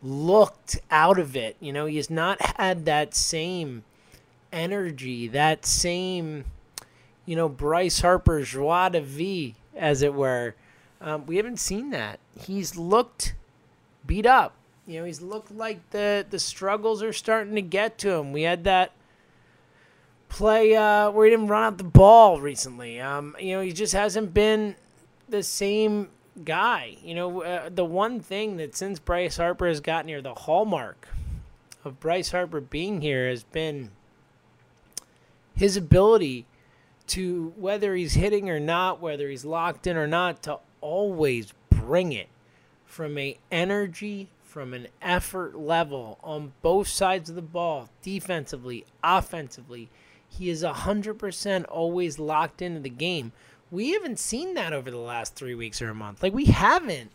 looked 0.00 0.78
out 0.92 1.18
of 1.18 1.34
it. 1.34 1.56
You 1.58 1.72
know, 1.72 1.86
he 1.86 1.96
has 1.96 2.08
not 2.08 2.40
had 2.56 2.84
that 2.84 3.12
same 3.12 3.82
energy, 4.52 5.26
that 5.26 5.66
same, 5.66 6.44
you 7.26 7.34
know, 7.34 7.48
Bryce 7.48 8.00
Harper 8.00 8.42
joie 8.42 8.90
de 8.90 9.00
vie, 9.00 9.56
as 9.74 10.02
it 10.02 10.14
were. 10.14 10.54
Um, 11.00 11.26
we 11.26 11.36
haven't 11.36 11.58
seen 11.58 11.90
that. 11.90 12.20
He's 12.38 12.76
looked 12.76 13.34
beat 14.06 14.26
up. 14.26 14.54
You 14.86 15.00
know, 15.00 15.06
he's 15.06 15.20
looked 15.20 15.50
like 15.50 15.90
the 15.90 16.24
the 16.30 16.38
struggles 16.38 17.02
are 17.02 17.12
starting 17.12 17.56
to 17.56 17.62
get 17.62 17.98
to 17.98 18.12
him. 18.12 18.32
We 18.32 18.42
had 18.42 18.62
that 18.64 18.92
play 20.30 20.74
uh, 20.74 21.10
where 21.10 21.26
he 21.26 21.30
didn't 21.30 21.48
run 21.48 21.64
out 21.64 21.78
the 21.78 21.84
ball 21.84 22.40
recently. 22.40 23.00
Um, 23.00 23.36
you 23.38 23.54
know, 23.54 23.60
he 23.60 23.72
just 23.72 23.92
hasn't 23.92 24.32
been 24.32 24.76
the 25.28 25.42
same 25.42 26.08
guy. 26.44 26.96
You 27.04 27.14
know, 27.14 27.42
uh, 27.42 27.68
the 27.68 27.84
one 27.84 28.20
thing 28.20 28.56
that 28.56 28.74
since 28.74 28.98
Bryce 28.98 29.36
Harper 29.36 29.68
has 29.68 29.80
gotten 29.80 30.08
here, 30.08 30.22
the 30.22 30.34
hallmark 30.34 31.08
of 31.84 32.00
Bryce 32.00 32.30
Harper 32.30 32.60
being 32.60 33.02
here 33.02 33.28
has 33.28 33.42
been 33.42 33.90
his 35.54 35.76
ability 35.76 36.46
to, 37.08 37.52
whether 37.56 37.94
he's 37.94 38.14
hitting 38.14 38.48
or 38.48 38.60
not, 38.60 39.00
whether 39.00 39.28
he's 39.28 39.44
locked 39.44 39.86
in 39.86 39.96
or 39.96 40.06
not, 40.06 40.42
to 40.44 40.58
always 40.80 41.52
bring 41.68 42.12
it 42.12 42.28
from 42.86 43.18
a 43.18 43.38
energy 43.50 44.28
from 44.50 44.74
an 44.74 44.88
effort 45.00 45.56
level 45.56 46.18
on 46.24 46.52
both 46.60 46.88
sides 46.88 47.30
of 47.30 47.36
the 47.36 47.42
ball, 47.42 47.88
defensively, 48.02 48.84
offensively. 49.02 49.88
He 50.30 50.48
is 50.48 50.62
100% 50.62 51.64
always 51.68 52.18
locked 52.18 52.62
into 52.62 52.80
the 52.80 52.88
game. 52.88 53.32
We 53.70 53.92
haven't 53.92 54.18
seen 54.18 54.54
that 54.54 54.72
over 54.72 54.90
the 54.90 54.96
last 54.96 55.34
three 55.34 55.54
weeks 55.54 55.82
or 55.82 55.90
a 55.90 55.94
month. 55.94 56.22
Like, 56.22 56.32
we 56.32 56.46
haven't. 56.46 57.10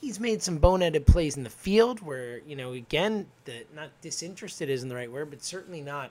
He's 0.00 0.20
made 0.20 0.42
some 0.42 0.58
boneheaded 0.58 1.06
plays 1.06 1.36
in 1.36 1.42
the 1.42 1.50
field 1.50 2.00
where, 2.00 2.38
you 2.38 2.54
know, 2.54 2.72
again, 2.72 3.26
the, 3.44 3.64
not 3.74 3.90
disinterested 4.00 4.68
isn't 4.68 4.88
the 4.88 4.94
right 4.94 5.10
word, 5.10 5.30
but 5.30 5.42
certainly 5.42 5.80
not 5.80 6.10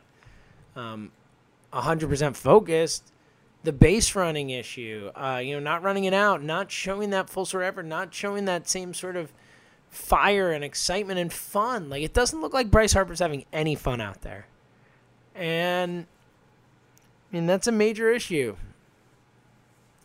um, 0.76 1.12
100% 1.72 2.36
focused. 2.36 3.12
The 3.64 3.74
base 3.74 4.16
running 4.16 4.50
issue, 4.50 5.12
uh, 5.16 5.42
you 5.44 5.54
know, 5.54 5.60
not 5.60 5.84
running 5.84 6.06
it 6.06 6.14
out, 6.14 6.44
not 6.44 6.72
showing 6.72 7.10
that 7.12 7.30
full 7.30 7.46
sort 7.46 7.64
of 7.64 7.70
effort, 7.70 7.86
not 7.86 8.14
showing 8.14 8.46
that 8.46 8.68
same 8.68 8.94
sort 8.94 9.16
of– 9.16 9.32
fire 9.90 10.52
and 10.52 10.64
excitement 10.64 11.20
and 11.20 11.32
fun. 11.34 11.90
Like 11.90 12.04
it 12.04 12.14
doesn't 12.14 12.40
look 12.40 12.54
like 12.54 12.72
Bryce 12.72 12.94
Harper's 12.94 13.20
having 13.20 13.46
any 13.52 13.76
fun 13.76 14.02
out 14.02 14.22
there. 14.22 14.48
And 15.36 16.06
I 17.32 17.36
mean 17.36 17.46
that's 17.46 17.68
a 17.68 17.72
major 17.72 18.12
issue. 18.12 18.56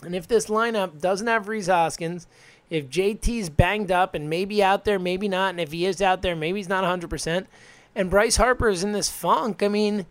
And 0.02 0.14
if 0.14 0.28
this 0.28 0.47
lineup 0.47 1.00
doesn't 1.00 1.26
have 1.26 1.49
Rhys 1.49 1.69
Hoskins, 1.69 2.26
if 2.71 2.88
JT's 2.88 3.49
banged 3.49 3.90
up 3.90 4.14
and 4.14 4.28
maybe 4.28 4.62
out 4.62 4.85
there, 4.85 4.99
maybe 4.99 5.28
not, 5.28 5.50
and 5.50 5.61
if 5.61 5.73
he 5.73 5.87
is 5.87 6.02
out 6.02 6.23
there, 6.23 6.37
maybe 6.37 6.59
he's 6.59 6.69
not 6.69 6.85
100%, 6.85 7.47
and 7.95 8.11
Bryce 8.11 8.37
Harper 8.37 8.69
is 8.69 8.85
in 8.85 8.93
this 8.93 9.11
funk, 9.11 9.62
I 9.62 9.69
mean, 9.69 10.07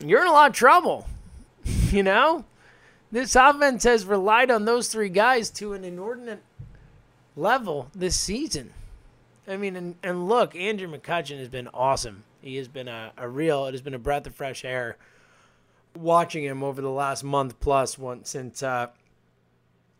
you're 0.00 0.22
in 0.22 0.28
a 0.28 0.32
lot 0.32 0.50
of 0.50 0.56
trouble. 0.56 1.06
you 1.90 2.02
know? 2.02 2.44
This 3.12 3.36
offense 3.36 3.84
has 3.84 4.04
relied 4.04 4.50
on 4.50 4.64
those 4.64 4.88
three 4.88 5.08
guys 5.08 5.48
to 5.50 5.72
an 5.74 5.84
inordinate 5.84 6.42
level 7.36 7.88
this 7.94 8.18
season. 8.18 8.72
I 9.46 9.56
mean, 9.56 9.76
and, 9.76 9.94
and 10.02 10.28
look, 10.28 10.56
Andrew 10.56 10.90
McCutchen 10.90 11.38
has 11.38 11.48
been 11.48 11.68
awesome. 11.72 12.24
He 12.46 12.56
has 12.56 12.68
been 12.68 12.88
a, 12.88 13.12
a 13.16 13.28
real, 13.28 13.66
it 13.66 13.72
has 13.72 13.82
been 13.82 13.94
a 13.94 13.98
breath 13.98 14.26
of 14.26 14.34
fresh 14.34 14.64
air 14.64 14.96
watching 15.94 16.44
him 16.44 16.62
over 16.62 16.80
the 16.80 16.90
last 16.90 17.24
month 17.24 17.58
plus 17.58 17.98
once 17.98 18.30
since 18.30 18.62
uh, 18.62 18.88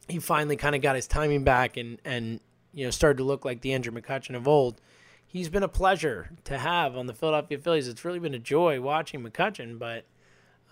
he 0.08 0.18
finally 0.18 0.56
kind 0.56 0.74
of 0.74 0.82
got 0.82 0.94
his 0.94 1.06
timing 1.06 1.42
back 1.42 1.76
and, 1.76 1.98
and, 2.04 2.40
you 2.72 2.84
know, 2.84 2.90
started 2.90 3.18
to 3.18 3.24
look 3.24 3.44
like 3.44 3.62
the 3.62 3.72
Andrew 3.72 3.92
McCutchen 3.92 4.36
of 4.36 4.46
old. 4.46 4.80
He's 5.26 5.48
been 5.48 5.62
a 5.62 5.68
pleasure 5.68 6.30
to 6.44 6.58
have 6.58 6.96
on 6.96 7.06
the 7.06 7.14
Philadelphia 7.14 7.58
Phillies. 7.58 7.88
It's 7.88 8.04
really 8.04 8.20
been 8.20 8.34
a 8.34 8.38
joy 8.38 8.80
watching 8.80 9.22
McCutchen, 9.22 9.78
but, 9.78 10.04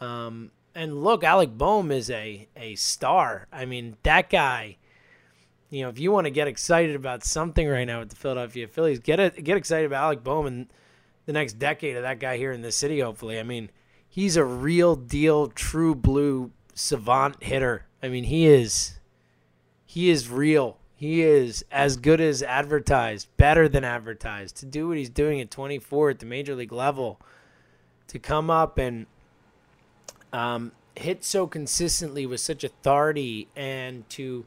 um, 0.01 0.53
and 0.75 1.03
look, 1.03 1.25
Alec 1.25 1.59
Bohm 1.59 1.91
is 1.91 2.09
a, 2.11 2.49
a 2.57 2.75
star. 2.77 3.49
I 3.53 3.65
mean, 3.65 3.97
that 4.03 4.31
guy 4.31 4.77
you 5.75 5.83
know, 5.83 5.89
if 5.89 5.99
you 5.99 6.13
want 6.13 6.27
to 6.27 6.31
get 6.31 6.47
excited 6.47 6.95
about 6.95 7.25
something 7.25 7.67
right 7.67 7.85
now 7.85 7.99
with 7.99 8.11
the 8.11 8.17
Philadelphia 8.17 8.69
Phillies, 8.69 9.01
get 9.01 9.19
it, 9.19 9.43
get 9.43 9.57
excited 9.57 9.87
about 9.87 10.05
Alec 10.05 10.23
Bohm, 10.23 10.69
the 11.27 11.33
next 11.33 11.55
decade 11.55 11.97
of 11.97 12.03
that 12.03 12.21
guy 12.21 12.37
here 12.37 12.53
in 12.53 12.63
this 12.63 12.77
city. 12.77 13.01
Hopefully, 13.01 13.39
I 13.39 13.43
mean, 13.43 13.71
he's 14.09 14.37
a 14.37 14.45
real 14.45 14.97
deal, 14.97 15.49
true 15.49 15.95
blue 15.95 16.51
savant 16.75 17.43
hitter. 17.43 17.87
I 18.03 18.09
mean, 18.09 18.25
he 18.25 18.47
is, 18.47 18.99
he 19.87 20.11
is 20.11 20.29
real. 20.29 20.79
He 20.95 21.23
is 21.23 21.65
as 21.71 21.97
good 21.97 22.21
as 22.21 22.43
advertised, 22.43 23.29
better 23.37 23.69
than 23.69 23.85
advertised. 23.85 24.57
To 24.59 24.67
do 24.67 24.89
what 24.89 24.97
he's 24.97 25.11
doing 25.11 25.41
at 25.41 25.51
24 25.51 26.11
at 26.11 26.19
the 26.21 26.27
major 26.27 26.55
league 26.55 26.73
level, 26.73 27.21
to 28.09 28.19
come 28.19 28.51
up 28.51 28.79
and 28.79 29.07
um, 30.33 30.73
hit 30.95 31.25
so 31.25 31.47
consistently 31.47 32.27
with 32.27 32.41
such 32.41 32.65
authority, 32.65 33.49
and 33.57 34.09
to 34.11 34.47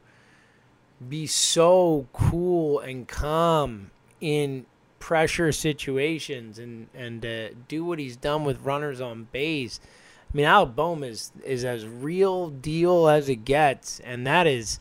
be 1.06 1.26
so 1.26 2.08
cool 2.12 2.80
and 2.80 3.06
calm 3.06 3.90
in 4.20 4.66
pressure 5.08 5.50
situations 5.50 6.58
and 6.58 6.86
and 6.94 7.24
uh, 7.24 7.48
do 7.66 7.82
what 7.82 7.98
he's 7.98 8.14
done 8.14 8.44
with 8.44 8.60
runners 8.60 9.00
on 9.00 9.26
base. 9.32 9.80
I 10.30 10.36
mean, 10.36 10.44
Al 10.44 10.66
Bohm 10.66 11.02
is 11.02 11.32
is 11.46 11.64
as 11.64 11.86
real 11.86 12.50
deal 12.50 13.08
as 13.08 13.30
it 13.30 13.46
gets, 13.46 14.00
and 14.00 14.26
that 14.26 14.46
is 14.46 14.80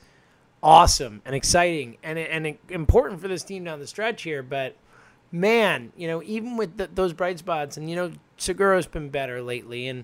awesome 0.62 1.22
and 1.24 1.34
exciting 1.34 1.96
and 2.04 2.20
and 2.20 2.58
important 2.68 3.22
for 3.22 3.30
this 3.30 3.42
team 3.46 3.64
down 3.64 3.80
the 3.80 3.88
stretch 3.88 4.24
here. 4.24 4.44
But 4.44 4.76
man, 5.32 5.94
you 5.96 6.10
know, 6.10 6.22
even 6.24 6.58
with 6.58 6.76
the, 6.76 6.90
those 6.94 7.14
bright 7.14 7.40
spots, 7.40 7.78
and 7.78 7.90
you 7.90 7.96
know, 7.96 8.12
Segura's 8.36 8.86
been 8.86 9.08
better 9.08 9.42
lately, 9.42 9.88
and 9.88 10.04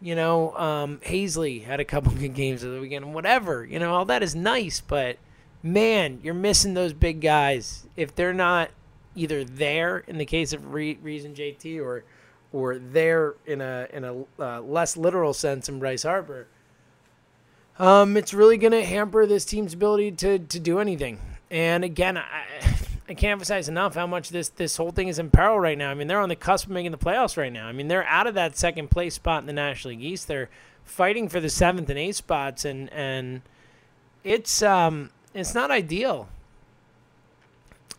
you 0.00 0.16
know, 0.16 0.52
um, 0.56 0.98
Haseley 1.04 1.64
had 1.64 1.78
a 1.78 1.84
couple 1.84 2.10
good 2.18 2.34
games 2.34 2.64
of 2.64 2.72
the 2.72 2.80
weekend. 2.80 3.04
and 3.04 3.14
Whatever, 3.14 3.64
you 3.64 3.78
know, 3.78 3.94
all 3.94 4.04
that 4.06 4.24
is 4.24 4.34
nice, 4.34 4.80
but 4.80 5.16
man, 5.62 6.18
you're 6.24 6.34
missing 6.34 6.74
those 6.74 6.92
big 6.92 7.20
guys 7.20 7.86
if 7.94 8.12
they're 8.16 8.34
not 8.34 8.70
either 9.18 9.44
there 9.44 9.98
in 9.98 10.18
the 10.18 10.24
case 10.24 10.52
of 10.52 10.72
Rhys 10.72 11.24
and 11.24 11.36
JT 11.36 11.80
or 11.80 12.04
or 12.52 12.78
there 12.78 13.34
in 13.46 13.60
a 13.60 13.88
in 13.92 14.04
a 14.04 14.24
uh, 14.38 14.60
less 14.60 14.96
literal 14.96 15.34
sense 15.34 15.68
in 15.68 15.78
Bryce 15.78 16.04
Harper. 16.04 16.46
Um, 17.78 18.16
it's 18.16 18.34
really 18.34 18.56
going 18.56 18.72
to 18.72 18.84
hamper 18.84 19.26
this 19.26 19.44
team's 19.44 19.74
ability 19.74 20.12
to 20.12 20.38
to 20.38 20.60
do 20.60 20.78
anything. 20.78 21.20
And 21.50 21.84
again, 21.84 22.16
I, 22.16 22.44
I 23.08 23.14
can't 23.14 23.32
emphasize 23.32 23.68
enough 23.68 23.94
how 23.94 24.06
much 24.06 24.30
this 24.30 24.48
this 24.50 24.76
whole 24.76 24.90
thing 24.90 25.08
is 25.08 25.18
in 25.18 25.30
peril 25.30 25.58
right 25.58 25.78
now. 25.78 25.90
I 25.90 25.94
mean, 25.94 26.08
they're 26.08 26.20
on 26.20 26.28
the 26.28 26.36
cusp 26.36 26.66
of 26.66 26.72
making 26.72 26.92
the 26.92 26.98
playoffs 26.98 27.36
right 27.36 27.52
now. 27.52 27.66
I 27.66 27.72
mean, 27.72 27.88
they're 27.88 28.06
out 28.06 28.26
of 28.26 28.34
that 28.34 28.56
second 28.56 28.90
place 28.90 29.14
spot 29.14 29.42
in 29.42 29.46
the 29.46 29.52
National 29.52 29.90
League 29.94 30.04
East. 30.04 30.28
They're 30.28 30.48
fighting 30.84 31.28
for 31.28 31.40
the 31.40 31.50
seventh 31.50 31.88
and 31.90 31.98
eighth 31.98 32.16
spots, 32.16 32.64
and 32.64 32.90
and 32.92 33.42
it's 34.24 34.62
um 34.62 35.10
it's 35.34 35.54
not 35.54 35.70
ideal. 35.70 36.28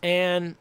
And 0.02 0.56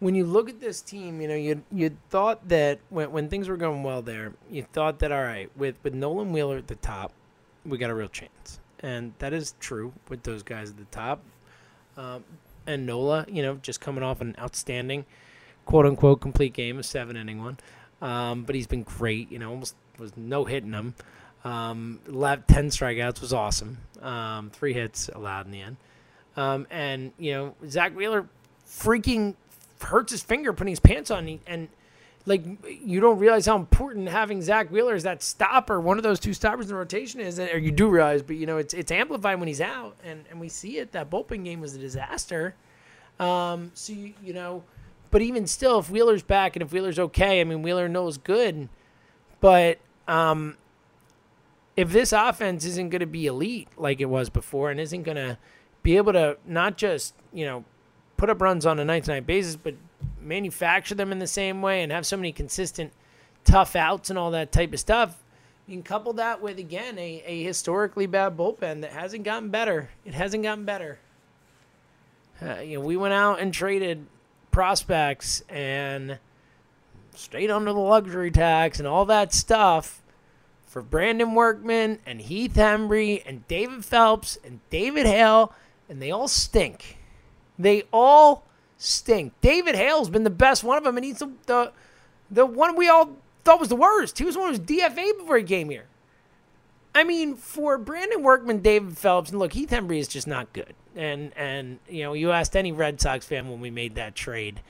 when 0.00 0.14
you 0.14 0.24
look 0.24 0.48
at 0.48 0.60
this 0.60 0.80
team, 0.80 1.20
you 1.20 1.28
know, 1.28 1.34
you 1.34 1.62
you 1.72 1.96
thought 2.10 2.48
that 2.48 2.78
when 2.88 3.10
when 3.10 3.28
things 3.28 3.48
were 3.48 3.56
going 3.56 3.82
well 3.82 4.02
there, 4.02 4.32
you 4.50 4.62
thought 4.62 5.00
that 5.00 5.12
all 5.12 5.22
right, 5.22 5.50
with 5.56 5.76
with 5.82 5.94
Nolan 5.94 6.32
Wheeler 6.32 6.56
at 6.56 6.68
the 6.68 6.76
top, 6.76 7.12
we 7.66 7.78
got 7.78 7.90
a 7.90 7.94
real 7.94 8.08
chance, 8.08 8.60
and 8.80 9.12
that 9.18 9.32
is 9.32 9.54
true 9.60 9.92
with 10.08 10.22
those 10.22 10.42
guys 10.42 10.70
at 10.70 10.76
the 10.76 10.84
top. 10.84 11.20
Um, 11.96 12.24
and 12.66 12.86
Nola, 12.86 13.26
you 13.28 13.42
know, 13.42 13.56
just 13.56 13.80
coming 13.80 14.04
off 14.04 14.20
an 14.20 14.36
outstanding, 14.38 15.04
quote 15.64 15.86
unquote, 15.86 16.20
complete 16.20 16.52
game, 16.52 16.78
a 16.78 16.82
seven 16.82 17.16
inning 17.16 17.42
one. 17.42 17.58
Um, 18.00 18.44
but 18.44 18.54
he's 18.54 18.68
been 18.68 18.84
great. 18.84 19.32
You 19.32 19.40
know, 19.40 19.50
almost 19.50 19.74
was 19.98 20.16
no 20.16 20.44
hitting 20.44 20.72
him. 20.72 20.94
Um, 21.44 22.00
left 22.06 22.46
ten 22.46 22.68
strikeouts 22.68 23.20
was 23.20 23.32
awesome. 23.32 23.78
Um, 24.00 24.50
three 24.50 24.74
hits 24.74 25.08
allowed 25.08 25.46
in 25.46 25.52
the 25.52 25.62
end. 25.62 25.76
Um, 26.36 26.68
and 26.70 27.12
you 27.18 27.32
know, 27.32 27.54
Zack 27.68 27.96
Wheeler 27.96 28.28
freaking 28.68 29.34
hurts 29.80 30.12
his 30.12 30.22
finger 30.22 30.52
putting 30.52 30.72
his 30.72 30.80
pants 30.80 31.10
on, 31.10 31.28
and, 31.28 31.40
and 31.46 31.68
like 32.26 32.44
you 32.80 33.00
don't 33.00 33.18
realize 33.18 33.46
how 33.46 33.56
important 33.56 34.08
having 34.08 34.42
Zack 34.42 34.70
Wheeler 34.70 34.94
as 34.94 35.02
that 35.04 35.22
stopper, 35.22 35.80
one 35.80 35.96
of 35.96 36.02
those 36.02 36.20
two 36.20 36.34
stoppers 36.34 36.66
in 36.66 36.68
the 36.68 36.74
rotation 36.74 37.20
is, 37.20 37.40
or 37.40 37.58
you 37.58 37.72
do 37.72 37.88
realize, 37.88 38.22
but 38.22 38.36
you 38.36 38.46
know 38.46 38.58
it's 38.58 38.74
it's 38.74 38.92
amplified 38.92 39.38
when 39.38 39.48
he's 39.48 39.60
out, 39.60 39.96
and 40.04 40.24
and 40.30 40.38
we 40.38 40.48
see 40.48 40.78
it. 40.78 40.92
That 40.92 41.10
bullpen 41.10 41.44
game 41.44 41.60
was 41.60 41.74
a 41.74 41.78
disaster. 41.78 42.54
Um, 43.18 43.72
so 43.74 43.92
you, 43.92 44.12
you 44.22 44.32
know, 44.32 44.62
but 45.10 45.22
even 45.22 45.46
still, 45.46 45.78
if 45.80 45.90
Wheeler's 45.90 46.22
back 46.22 46.54
and 46.54 46.62
if 46.62 46.72
Wheeler's 46.72 46.98
okay, 46.98 47.40
I 47.40 47.44
mean 47.44 47.62
Wheeler 47.62 47.88
knows 47.88 48.18
good, 48.18 48.68
but 49.40 49.78
um, 50.06 50.56
if 51.76 51.90
this 51.90 52.12
offense 52.12 52.64
isn't 52.64 52.90
going 52.90 53.00
to 53.00 53.06
be 53.06 53.26
elite 53.26 53.68
like 53.76 54.00
it 54.00 54.06
was 54.06 54.28
before, 54.28 54.70
and 54.70 54.78
isn't 54.78 55.02
going 55.02 55.16
to 55.16 55.38
be 55.82 55.96
able 55.96 56.12
to 56.12 56.36
not 56.46 56.76
just 56.76 57.14
you 57.32 57.46
know 57.46 57.64
put 58.18 58.28
up 58.28 58.42
runs 58.42 58.66
on 58.66 58.78
a 58.78 58.84
night 58.84 59.04
to 59.04 59.12
night 59.12 59.26
basis, 59.26 59.56
but 59.56 59.74
manufacture 60.20 60.94
them 60.94 61.10
in 61.10 61.18
the 61.18 61.26
same 61.26 61.62
way 61.62 61.82
and 61.82 61.90
have 61.90 62.04
so 62.04 62.16
many 62.16 62.32
consistent 62.32 62.92
tough 63.44 63.74
outs 63.74 64.10
and 64.10 64.18
all 64.18 64.32
that 64.32 64.52
type 64.52 64.74
of 64.74 64.80
stuff. 64.80 65.16
You 65.66 65.76
can 65.76 65.82
couple 65.82 66.12
that 66.14 66.42
with 66.42 66.58
again 66.58 66.98
a, 66.98 67.22
a 67.24 67.42
historically 67.42 68.06
bad 68.06 68.36
bullpen 68.36 68.82
that 68.82 68.90
hasn't 68.90 69.24
gotten 69.24 69.48
better. 69.48 69.88
It 70.04 70.14
hasn't 70.14 70.42
gotten 70.42 70.64
better. 70.64 70.98
Uh, 72.42 72.60
you 72.60 72.78
know, 72.78 72.84
we 72.84 72.96
went 72.96 73.14
out 73.14 73.40
and 73.40 73.52
traded 73.52 74.06
prospects 74.50 75.42
and 75.48 76.18
stayed 77.14 77.50
under 77.50 77.72
the 77.72 77.78
luxury 77.78 78.30
tax 78.30 78.78
and 78.78 78.86
all 78.86 79.04
that 79.06 79.32
stuff 79.32 80.02
for 80.66 80.82
Brandon 80.82 81.34
Workman 81.34 81.98
and 82.06 82.20
Heath 82.20 82.54
Hembree 82.54 83.22
and 83.26 83.46
David 83.48 83.84
Phelps 83.84 84.38
and 84.44 84.60
David 84.70 85.06
Hale, 85.06 85.52
and 85.88 86.00
they 86.00 86.10
all 86.10 86.28
stink. 86.28 86.97
They 87.58 87.84
all 87.92 88.44
stink. 88.76 89.32
David 89.40 89.74
Hale's 89.74 90.08
been 90.08 90.24
the 90.24 90.30
best 90.30 90.62
one 90.62 90.78
of 90.78 90.84
them, 90.84 90.96
and 90.96 91.04
he's 91.04 91.18
the 91.18 91.30
the, 91.46 91.72
the 92.30 92.46
one 92.46 92.76
we 92.76 92.88
all 92.88 93.16
thought 93.44 93.60
was 93.60 93.68
the 93.68 93.76
worst. 93.76 94.18
He 94.18 94.24
was 94.24 94.36
one 94.36 94.46
who 94.46 94.58
was 94.58 94.60
DFA 94.60 95.18
before 95.18 95.38
he 95.38 95.44
came 95.44 95.70
here. 95.70 95.86
I 96.94 97.04
mean, 97.04 97.36
for 97.36 97.78
Brandon 97.78 98.22
Workman, 98.22 98.60
David 98.60 98.98
Phelps, 98.98 99.30
and 99.30 99.38
look, 99.38 99.52
Heath 99.52 99.70
Hembree 99.70 99.98
is 99.98 100.08
just 100.08 100.26
not 100.26 100.52
good. 100.52 100.74
And 100.96 101.32
and 101.36 101.78
you 101.88 102.02
know, 102.02 102.12
you 102.12 102.30
asked 102.32 102.56
any 102.56 102.72
Red 102.72 103.00
Sox 103.00 103.26
fan 103.26 103.48
when 103.48 103.60
we 103.60 103.70
made 103.70 103.94
that 103.96 104.14
trade, 104.14 104.60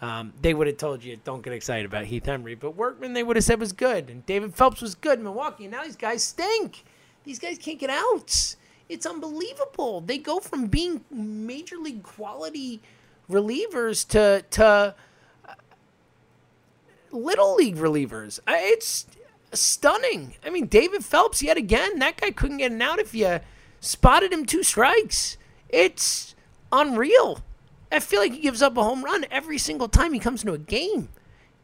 um, 0.00 0.32
they 0.40 0.52
would 0.52 0.66
have 0.66 0.78
told 0.78 1.04
you 1.04 1.16
don't 1.22 1.42
get 1.42 1.52
excited 1.52 1.86
about 1.86 2.06
Heath 2.06 2.24
Hembree. 2.24 2.58
But 2.58 2.76
Workman, 2.76 3.12
they 3.12 3.22
would 3.22 3.36
have 3.36 3.44
said 3.44 3.60
was 3.60 3.72
good, 3.72 4.10
and 4.10 4.24
David 4.26 4.54
Phelps 4.54 4.80
was 4.80 4.94
good 4.94 5.18
in 5.18 5.24
Milwaukee. 5.24 5.64
And 5.64 5.72
now 5.72 5.84
these 5.84 5.96
guys 5.96 6.22
stink. 6.22 6.84
These 7.24 7.38
guys 7.38 7.58
can't 7.58 7.78
get 7.78 7.90
outs. 7.90 8.56
It's 8.88 9.06
unbelievable. 9.06 10.00
They 10.00 10.18
go 10.18 10.38
from 10.38 10.66
being 10.66 11.04
major 11.10 11.76
league 11.76 12.02
quality 12.02 12.80
relievers 13.28 14.06
to 14.08 14.44
to 14.50 14.94
uh, 15.48 15.54
little 17.10 17.56
league 17.56 17.76
relievers. 17.76 18.38
It's 18.46 19.06
stunning. 19.52 20.34
I 20.44 20.50
mean, 20.50 20.66
David 20.66 21.04
Phelps 21.04 21.42
yet 21.42 21.56
again. 21.56 21.98
That 21.98 22.20
guy 22.20 22.30
couldn't 22.30 22.58
get 22.58 22.72
an 22.72 22.82
out 22.82 22.98
if 22.98 23.14
you 23.14 23.40
spotted 23.80 24.32
him 24.32 24.46
two 24.46 24.62
strikes. 24.62 25.36
It's 25.68 26.34
unreal. 26.70 27.40
I 27.90 28.00
feel 28.00 28.20
like 28.20 28.32
he 28.32 28.40
gives 28.40 28.62
up 28.62 28.76
a 28.76 28.82
home 28.82 29.04
run 29.04 29.24
every 29.30 29.58
single 29.58 29.88
time 29.88 30.12
he 30.12 30.18
comes 30.18 30.42
into 30.42 30.52
a 30.52 30.58
game. 30.58 31.08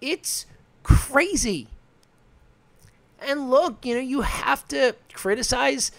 It's 0.00 0.47
crazy. 0.83 1.69
And 3.21 3.50
look, 3.50 3.85
you 3.85 3.95
know, 3.95 4.00
you 4.00 4.23
have 4.23 4.67
to 4.69 4.97
criticize 5.12 5.93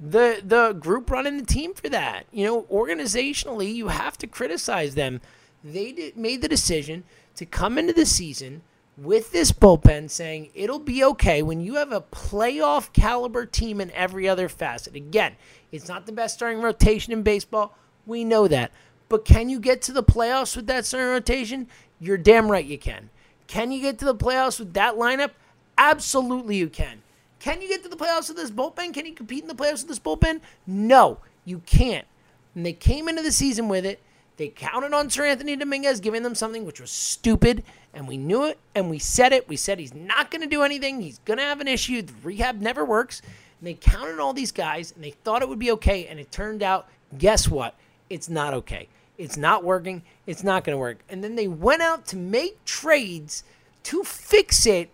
the 0.00 0.42
the 0.44 0.72
group 0.72 1.10
running 1.10 1.36
the 1.36 1.46
team 1.46 1.74
for 1.74 1.88
that. 1.90 2.26
You 2.32 2.44
know, 2.44 2.62
organizationally, 2.62 3.74
you 3.74 3.88
have 3.88 4.16
to 4.18 4.26
criticize 4.26 4.94
them. 4.94 5.20
They 5.62 5.92
did, 5.92 6.16
made 6.16 6.40
the 6.40 6.48
decision 6.48 7.04
to 7.36 7.44
come 7.44 7.76
into 7.78 7.92
the 7.92 8.06
season 8.06 8.62
with 8.96 9.32
this 9.32 9.52
bullpen 9.52 10.10
saying 10.10 10.50
it'll 10.54 10.78
be 10.78 11.02
okay 11.04 11.42
when 11.42 11.60
you 11.60 11.74
have 11.76 11.92
a 11.92 12.00
playoff 12.00 12.92
caliber 12.92 13.46
team 13.46 13.80
in 13.80 13.90
every 13.92 14.28
other 14.28 14.48
facet. 14.48 14.94
Again, 14.94 15.36
it's 15.72 15.88
not 15.88 16.06
the 16.06 16.12
best 16.12 16.34
starting 16.34 16.60
rotation 16.60 17.12
in 17.12 17.22
baseball. 17.22 17.74
We 18.06 18.24
know 18.24 18.48
that. 18.48 18.72
But 19.08 19.24
can 19.24 19.48
you 19.48 19.58
get 19.58 19.82
to 19.82 19.92
the 19.92 20.02
playoffs 20.02 20.54
with 20.54 20.66
that 20.68 20.86
starting 20.86 21.10
rotation? 21.10 21.66
You're 21.98 22.16
damn 22.16 22.50
right 22.50 22.64
you 22.64 22.78
can. 22.78 23.10
Can 23.46 23.72
you 23.72 23.80
get 23.80 23.98
to 23.98 24.04
the 24.04 24.14
playoffs 24.14 24.58
with 24.58 24.74
that 24.74 24.94
lineup? 24.94 25.30
Absolutely 25.76 26.56
you 26.56 26.68
can. 26.68 27.02
Can 27.40 27.62
you 27.62 27.68
get 27.68 27.82
to 27.82 27.88
the 27.88 27.96
playoffs 27.96 28.28
with 28.28 28.36
this 28.36 28.50
bullpen? 28.50 28.94
Can 28.94 29.06
you 29.06 29.14
compete 29.14 29.42
in 29.42 29.48
the 29.48 29.54
playoffs 29.54 29.82
with 29.82 29.88
this 29.88 29.98
bullpen? 29.98 30.40
No, 30.66 31.18
you 31.44 31.60
can't. 31.66 32.06
And 32.54 32.64
they 32.64 32.74
came 32.74 33.08
into 33.08 33.22
the 33.22 33.32
season 33.32 33.68
with 33.68 33.86
it. 33.86 34.00
They 34.36 34.48
counted 34.48 34.94
on 34.94 35.08
Seranthony 35.08 35.58
Dominguez 35.58 36.00
giving 36.00 36.22
them 36.22 36.34
something 36.34 36.64
which 36.64 36.80
was 36.80 36.90
stupid, 36.90 37.62
and 37.92 38.08
we 38.08 38.16
knew 38.16 38.44
it, 38.44 38.58
and 38.74 38.88
we 38.88 38.98
said 38.98 39.32
it. 39.32 39.48
We 39.48 39.56
said 39.56 39.78
he's 39.78 39.94
not 39.94 40.30
going 40.30 40.40
to 40.40 40.46
do 40.46 40.62
anything. 40.62 41.00
He's 41.00 41.18
going 41.20 41.38
to 41.38 41.44
have 41.44 41.60
an 41.60 41.68
issue. 41.68 42.02
The 42.02 42.14
rehab 42.22 42.60
never 42.60 42.84
works. 42.84 43.20
And 43.60 43.66
they 43.66 43.74
counted 43.74 44.18
all 44.18 44.32
these 44.32 44.52
guys, 44.52 44.92
and 44.92 45.04
they 45.04 45.10
thought 45.10 45.42
it 45.42 45.48
would 45.48 45.58
be 45.58 45.70
okay, 45.72 46.06
and 46.06 46.18
it 46.18 46.32
turned 46.32 46.62
out, 46.62 46.88
guess 47.18 47.48
what? 47.48 47.74
It's 48.08 48.28
not 48.28 48.54
okay. 48.54 48.88
It's 49.18 49.36
not 49.36 49.62
working. 49.62 50.02
It's 50.26 50.42
not 50.42 50.64
going 50.64 50.74
to 50.74 50.78
work. 50.80 51.00
And 51.08 51.22
then 51.22 51.36
they 51.36 51.48
went 51.48 51.82
out 51.82 52.06
to 52.06 52.16
make 52.16 52.64
trades 52.64 53.44
to 53.84 54.04
fix 54.04 54.66
it 54.66 54.90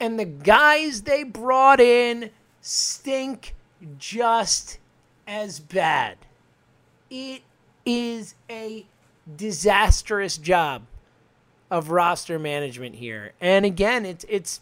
and 0.00 0.18
the 0.18 0.24
guys 0.24 1.02
they 1.02 1.22
brought 1.22 1.80
in 1.80 2.30
stink 2.60 3.54
just 3.98 4.78
as 5.26 5.60
bad. 5.60 6.18
It 7.10 7.42
is 7.84 8.34
a 8.50 8.86
disastrous 9.36 10.38
job 10.38 10.82
of 11.70 11.90
roster 11.90 12.38
management 12.38 12.96
here. 12.96 13.32
And 13.40 13.64
again, 13.64 14.06
it's 14.06 14.24
it's 14.28 14.60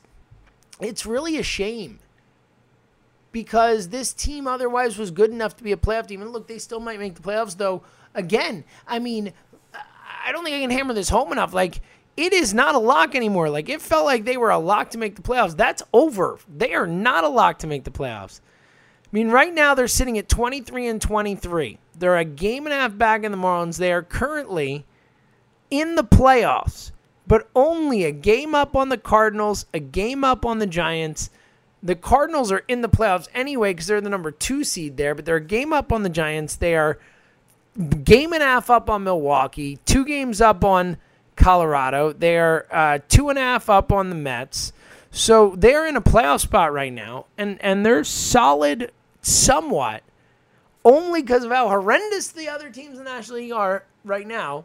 it's 0.81 1.07
really 1.07 1.39
a 1.39 1.43
shame 1.43 2.01
because 3.33 3.89
this 3.89 4.13
team 4.13 4.47
otherwise 4.47 4.99
was 4.99 5.11
good 5.11 5.31
enough 5.31 5.57
to 5.57 5.65
be 5.65 5.73
a 5.73 5.77
playoff 5.77 6.07
team. 6.07 6.23
And 6.23 6.33
look, 6.33 6.49
they 6.49 6.59
still 6.59 6.81
might 6.81 6.99
make 6.99 7.15
the 7.15 7.23
playoffs 7.23 7.57
though. 7.57 7.83
Again, 8.15 8.65
I 8.87 8.99
mean, 8.99 9.33
I 10.25 10.33
don't 10.33 10.43
think 10.43 10.57
I 10.57 10.61
can 10.61 10.71
hammer 10.71 10.95
this 10.95 11.09
home 11.09 11.33
enough. 11.33 11.53
Like 11.53 11.81
it 12.17 12.33
is 12.33 12.55
not 12.55 12.75
a 12.75 12.79
lock 12.79 13.15
anymore. 13.15 13.51
Like 13.51 13.69
it 13.69 13.83
felt 13.83 14.07
like 14.07 14.25
they 14.25 14.37
were 14.37 14.51
a 14.51 14.59
lock 14.59 14.91
to 14.91 14.99
make 14.99 15.17
the 15.17 15.23
playoffs. 15.23 15.57
That's 15.57 15.83
over. 15.93 16.39
They 16.49 16.75
are 16.75 16.87
not 16.87 17.25
a 17.25 17.29
lock 17.29 17.59
to 17.59 17.67
make 17.67 17.85
the 17.85 17.91
playoffs. 17.91 18.41
I 19.05 19.09
mean, 19.13 19.31
right 19.31 19.53
now 19.53 19.75
they're 19.75 19.89
sitting 19.89 20.19
at 20.19 20.29
23 20.29 20.89
and 20.89 21.01
23. 21.01 21.79
They're 21.99 22.17
a 22.17 22.25
game 22.25 22.67
and 22.67 22.73
a 22.73 22.77
half 22.77 22.97
back 22.97 23.23
in 23.23 23.33
the 23.33 23.39
Marlins. 23.39 23.79
They 23.79 23.93
are 23.93 24.03
currently 24.03 24.85
in 25.71 25.95
the 25.95 26.05
playoffs, 26.05 26.93
but 27.27 27.49
only 27.55 28.05
a 28.05 28.13
game 28.13 28.55
up 28.55 28.75
on 28.75 28.89
the 28.89 28.99
Cardinals, 28.99 29.67
a 29.73 29.81
game 29.81 30.25
up 30.25 30.45
on 30.45 30.59
the 30.59 30.67
Giants. 30.67 31.31
The 31.83 31.95
Cardinals 31.95 32.51
are 32.51 32.65
in 32.67 32.81
the 32.81 32.89
playoffs 32.89 33.29
anyway 33.35 33.73
because 33.73 33.87
they're 33.87 34.01
the 34.01 34.11
number 34.11 34.31
two 34.31 34.65
seed 34.65 34.97
there, 34.97 35.15
but 35.15 35.25
they're 35.25 35.37
a 35.37 35.41
game 35.41 35.73
up 35.73 35.93
on 35.93 36.03
the 36.03 36.09
Giants. 36.09 36.57
They 36.57 36.75
are 36.75 36.99
game 38.05 38.33
and 38.33 38.43
a 38.43 38.47
half 38.47 38.71
up 38.71 38.89
on 38.89 39.05
Milwaukee, 39.05 39.79
two 39.85 40.05
games 40.05 40.41
up 40.41 40.65
on 40.65 40.97
Colorado. 41.37 42.13
They're 42.13 42.67
uh, 42.75 42.99
two 43.09 43.29
and 43.29 43.39
a 43.39 43.43
half 43.43 43.71
up 43.71 43.93
on 43.93 44.09
the 44.11 44.17
Mets. 44.17 44.73
So 45.11 45.55
they're 45.57 45.87
in 45.87 45.97
a 45.97 46.03
playoff 46.03 46.41
spot 46.41 46.73
right 46.73 46.93
now, 46.93 47.27
and, 47.39 47.59
and 47.63 47.87
they're 47.87 48.05
solid 48.05 48.93
somewhat, 49.23 50.03
only 50.85 51.23
because 51.23 51.45
of 51.45 51.53
how 51.53 51.69
horrendous 51.69 52.29
the 52.29 52.49
other 52.49 52.71
teams 52.71 52.99
in 52.99 53.05
the 53.05 53.11
National 53.11 53.39
League 53.39 53.53
are 53.53 53.85
right 54.05 54.27
now. 54.27 54.65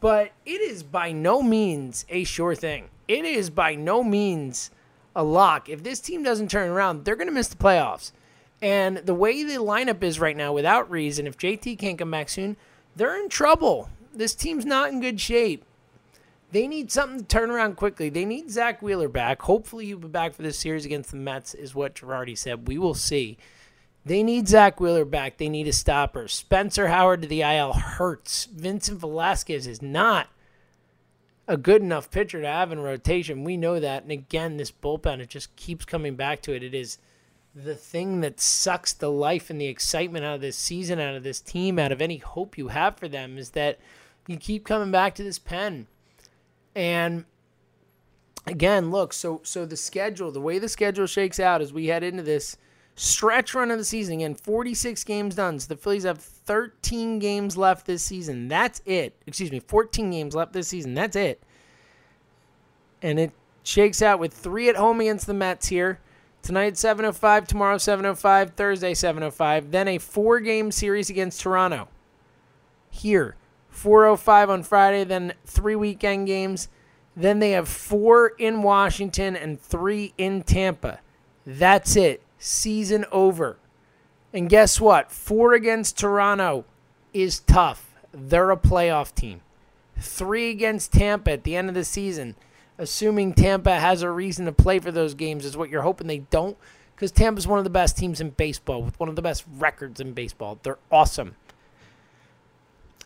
But 0.00 0.32
it 0.44 0.60
is 0.60 0.82
by 0.82 1.12
no 1.12 1.42
means 1.42 2.04
a 2.08 2.24
sure 2.24 2.54
thing. 2.54 2.90
It 3.08 3.24
is 3.24 3.50
by 3.50 3.74
no 3.74 4.02
means 4.02 4.70
a 5.14 5.22
lock. 5.22 5.68
If 5.68 5.82
this 5.82 6.00
team 6.00 6.22
doesn't 6.22 6.50
turn 6.50 6.68
around, 6.68 7.04
they're 7.04 7.16
going 7.16 7.28
to 7.28 7.32
miss 7.32 7.48
the 7.48 7.56
playoffs. 7.56 8.12
And 8.60 8.98
the 8.98 9.14
way 9.14 9.42
the 9.42 9.54
lineup 9.54 10.02
is 10.02 10.20
right 10.20 10.36
now, 10.36 10.52
without 10.52 10.90
reason, 10.90 11.26
if 11.26 11.36
JT 11.36 11.78
can't 11.78 11.98
come 11.98 12.10
back 12.10 12.28
soon, 12.28 12.56
they're 12.94 13.20
in 13.20 13.28
trouble. 13.28 13.88
This 14.14 14.34
team's 14.34 14.64
not 14.64 14.90
in 14.90 15.00
good 15.00 15.20
shape. 15.20 15.64
They 16.52 16.68
need 16.68 16.92
something 16.92 17.20
to 17.20 17.24
turn 17.24 17.50
around 17.50 17.76
quickly. 17.76 18.10
They 18.10 18.26
need 18.26 18.50
Zack 18.50 18.82
Wheeler 18.82 19.08
back. 19.08 19.40
Hopefully, 19.42 19.86
he'll 19.86 19.98
be 19.98 20.08
back 20.08 20.34
for 20.34 20.42
this 20.42 20.58
series 20.58 20.84
against 20.84 21.10
the 21.10 21.16
Mets, 21.16 21.54
is 21.54 21.74
what 21.74 21.94
Girardi 21.94 22.36
said. 22.36 22.68
We 22.68 22.76
will 22.76 22.94
see. 22.94 23.38
They 24.04 24.22
need 24.22 24.48
Zack 24.48 24.78
Wheeler 24.78 25.06
back. 25.06 25.38
They 25.38 25.48
need 25.48 25.66
a 25.66 25.72
stopper. 25.72 26.28
Spencer 26.28 26.88
Howard 26.88 27.22
to 27.22 27.28
the 27.28 27.40
IL 27.40 27.72
hurts. 27.72 28.44
Vincent 28.44 29.00
Velasquez 29.00 29.66
is 29.66 29.80
not 29.80 30.28
a 31.48 31.56
good 31.56 31.80
enough 31.80 32.10
pitcher 32.10 32.42
to 32.42 32.46
have 32.46 32.70
in 32.70 32.80
rotation. 32.80 33.44
We 33.44 33.56
know 33.56 33.80
that. 33.80 34.02
And 34.02 34.12
again, 34.12 34.58
this 34.58 34.70
bullpen, 34.70 35.20
it 35.20 35.30
just 35.30 35.56
keeps 35.56 35.86
coming 35.86 36.16
back 36.16 36.42
to 36.42 36.54
it. 36.54 36.62
It 36.62 36.74
is 36.74 36.98
the 37.54 37.74
thing 37.74 38.20
that 38.20 38.40
sucks 38.40 38.92
the 38.92 39.10
life 39.10 39.48
and 39.48 39.58
the 39.58 39.66
excitement 39.66 40.26
out 40.26 40.34
of 40.34 40.40
this 40.42 40.56
season, 40.56 41.00
out 41.00 41.14
of 41.14 41.22
this 41.22 41.40
team, 41.40 41.78
out 41.78 41.92
of 41.92 42.02
any 42.02 42.18
hope 42.18 42.58
you 42.58 42.68
have 42.68 42.98
for 42.98 43.08
them, 43.08 43.38
is 43.38 43.50
that 43.50 43.78
you 44.26 44.36
keep 44.36 44.66
coming 44.66 44.90
back 44.90 45.14
to 45.14 45.22
this 45.22 45.38
pen. 45.38 45.86
And 46.74 47.24
again, 48.46 48.90
look, 48.90 49.12
so 49.12 49.40
so 49.44 49.66
the 49.66 49.76
schedule, 49.76 50.30
the 50.32 50.40
way 50.40 50.58
the 50.58 50.68
schedule 50.68 51.06
shakes 51.06 51.38
out 51.38 51.60
as 51.60 51.72
we 51.72 51.86
head 51.86 52.02
into 52.02 52.22
this 52.22 52.56
stretch 52.94 53.54
run 53.54 53.70
of 53.70 53.78
the 53.78 53.84
season, 53.84 54.14
again, 54.14 54.34
46 54.34 55.04
games 55.04 55.34
done. 55.34 55.58
So 55.58 55.68
the 55.68 55.80
Phillies 55.80 56.04
have 56.04 56.18
13 56.18 57.18
games 57.18 57.56
left 57.56 57.86
this 57.86 58.02
season. 58.02 58.48
That's 58.48 58.80
it. 58.84 59.14
Excuse 59.26 59.50
me, 59.50 59.60
14 59.60 60.10
games 60.10 60.34
left 60.34 60.52
this 60.52 60.68
season. 60.68 60.94
That's 60.94 61.16
it. 61.16 61.42
And 63.00 63.18
it 63.18 63.32
shakes 63.62 64.02
out 64.02 64.18
with 64.18 64.32
three 64.32 64.68
at 64.68 64.76
home 64.76 65.00
against 65.00 65.26
the 65.26 65.34
Mets 65.34 65.68
here. 65.68 66.00
Tonight 66.42 66.74
7:05, 66.74 67.46
tomorrow 67.46 67.76
7:05, 67.76 68.54
Thursday 68.54 68.94
7:05, 68.94 69.70
then 69.70 69.86
a 69.86 69.98
four-game 69.98 70.72
series 70.72 71.08
against 71.08 71.40
Toronto. 71.40 71.88
Here, 72.90 73.36
405 73.72 74.50
on 74.50 74.62
Friday, 74.62 75.02
then 75.02 75.32
three 75.44 75.74
weekend 75.74 76.26
games. 76.28 76.68
Then 77.16 77.40
they 77.40 77.50
have 77.50 77.68
four 77.68 78.28
in 78.38 78.62
Washington 78.62 79.34
and 79.34 79.60
three 79.60 80.14
in 80.16 80.42
Tampa. 80.42 81.00
That's 81.44 81.96
it. 81.96 82.22
Season 82.38 83.04
over. 83.10 83.58
And 84.32 84.48
guess 84.48 84.80
what? 84.80 85.10
Four 85.10 85.54
against 85.54 85.98
Toronto 85.98 86.64
is 87.12 87.40
tough. 87.40 87.94
They're 88.12 88.50
a 88.50 88.56
playoff 88.56 89.14
team. 89.14 89.40
three 89.98 90.50
against 90.50 90.92
Tampa 90.92 91.32
at 91.32 91.44
the 91.44 91.56
end 91.56 91.68
of 91.68 91.74
the 91.74 91.84
season, 91.84 92.34
assuming 92.78 93.34
Tampa 93.34 93.78
has 93.78 94.02
a 94.02 94.10
reason 94.10 94.46
to 94.46 94.52
play 94.52 94.78
for 94.78 94.90
those 94.90 95.14
games, 95.14 95.44
is 95.44 95.56
what 95.56 95.70
you're 95.70 95.82
hoping 95.82 96.06
they 96.06 96.18
don't, 96.18 96.56
because 96.94 97.12
Tampa's 97.12 97.46
one 97.46 97.58
of 97.58 97.64
the 97.64 97.70
best 97.70 97.96
teams 97.96 98.20
in 98.20 98.30
baseball 98.30 98.82
with 98.82 98.98
one 98.98 99.08
of 99.08 99.16
the 99.16 99.22
best 99.22 99.44
records 99.58 100.00
in 100.00 100.12
baseball. 100.12 100.58
They're 100.62 100.78
awesome. 100.90 101.36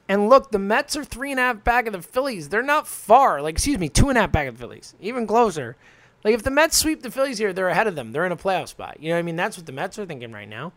And 0.08 0.28
look, 0.28 0.50
the 0.50 0.58
Mets 0.58 0.96
are 0.96 1.04
three 1.04 1.32
and 1.32 1.40
a 1.40 1.42
half 1.42 1.64
back 1.64 1.86
of 1.86 1.92
the 1.92 2.02
Phillies. 2.02 2.48
They're 2.48 2.62
not 2.62 2.86
far. 2.86 3.42
Like, 3.42 3.54
excuse 3.54 3.78
me, 3.78 3.88
two 3.88 4.08
and 4.08 4.16
a 4.16 4.22
half 4.22 4.32
back 4.32 4.46
of 4.46 4.56
the 4.56 4.60
Phillies. 4.60 4.94
Even 5.00 5.26
closer. 5.26 5.76
Like, 6.24 6.34
if 6.34 6.42
the 6.42 6.50
Mets 6.50 6.76
sweep 6.76 7.02
the 7.02 7.10
Phillies 7.10 7.38
here, 7.38 7.52
they're 7.52 7.68
ahead 7.68 7.86
of 7.86 7.96
them. 7.96 8.12
They're 8.12 8.26
in 8.26 8.32
a 8.32 8.36
playoff 8.36 8.68
spot. 8.68 8.98
You 9.00 9.08
know 9.08 9.16
what 9.16 9.20
I 9.20 9.22
mean? 9.22 9.36
That's 9.36 9.56
what 9.56 9.66
the 9.66 9.72
Mets 9.72 9.98
are 9.98 10.06
thinking 10.06 10.32
right 10.32 10.48
now. 10.48 10.72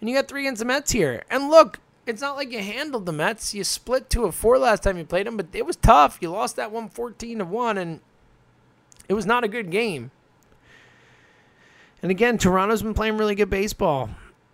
And 0.00 0.10
you 0.10 0.16
got 0.16 0.28
three 0.28 0.42
against 0.42 0.58
the 0.58 0.64
Mets 0.64 0.90
here. 0.90 1.22
And 1.30 1.48
look, 1.48 1.78
it's 2.06 2.20
not 2.20 2.34
like 2.34 2.50
you 2.50 2.60
handled 2.60 3.06
the 3.06 3.12
Mets. 3.12 3.54
You 3.54 3.62
split 3.62 4.10
two 4.10 4.24
of 4.24 4.34
four 4.34 4.58
last 4.58 4.82
time 4.82 4.98
you 4.98 5.04
played 5.04 5.26
them, 5.26 5.36
but 5.36 5.46
it 5.52 5.64
was 5.64 5.76
tough. 5.76 6.18
You 6.20 6.30
lost 6.30 6.56
that 6.56 6.72
one 6.72 6.88
14 6.88 7.38
to 7.38 7.44
1, 7.44 7.78
and 7.78 8.00
it 9.08 9.14
was 9.14 9.26
not 9.26 9.44
a 9.44 9.48
good 9.48 9.70
game. 9.70 10.10
And 12.02 12.10
again, 12.10 12.36
Toronto's 12.36 12.82
been 12.82 12.94
playing 12.94 13.16
really 13.16 13.36
good 13.36 13.50
baseball. 13.50 14.10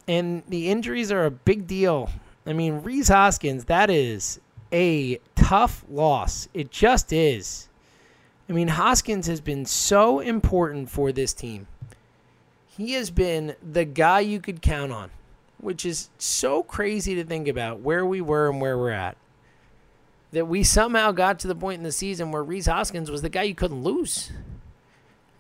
And 0.07 0.43
the 0.49 0.71
injuries 0.71 1.11
are 1.11 1.25
a 1.25 1.31
big 1.31 1.67
deal. 1.67 2.11
I 2.49 2.55
mean, 2.55 2.81
Rhys 2.83 3.09
Hoskins, 3.09 3.67
that 3.67 3.91
is 3.91 4.41
a 4.73 5.21
tough 5.35 5.85
loss. 5.91 6.49
It 6.55 6.71
just 6.71 7.13
is. 7.13 7.69
I 8.49 8.55
mean, 8.55 8.69
Hoskins 8.69 9.27
has 9.27 9.43
been 9.43 9.67
so 9.67 10.21
important 10.21 10.89
for 10.89 11.13
this 11.13 11.35
team. 11.35 11.67
He 12.67 12.95
has 12.95 13.11
been 13.11 13.55
the 13.63 13.85
guy 13.85 14.21
you 14.21 14.41
could 14.41 14.63
count 14.63 14.93
on, 14.93 15.11
which 15.61 15.85
is 15.85 16.09
so 16.17 16.63
crazy 16.63 17.15
to 17.17 17.25
think 17.25 17.49
about 17.49 17.81
where 17.81 18.07
we 18.07 18.23
were 18.23 18.49
and 18.49 18.63
where 18.63 18.79
we're 18.79 18.93
at. 18.93 19.19
That 20.33 20.47
we 20.47 20.65
somehow 20.65 21.13
got 21.13 21.39
to 21.41 21.49
the 21.49 21.55
point 21.55 21.79
in 21.79 21.85
the 21.85 21.93
season 21.93 22.33
where 22.33 22.43
Rhys 22.43 22.67
Hoskins 22.67 23.11
was 23.11 23.21
the 23.21 23.29
guy 23.29 23.43
you 23.43 23.55
couldn't 23.55 23.83
lose. 23.83 24.33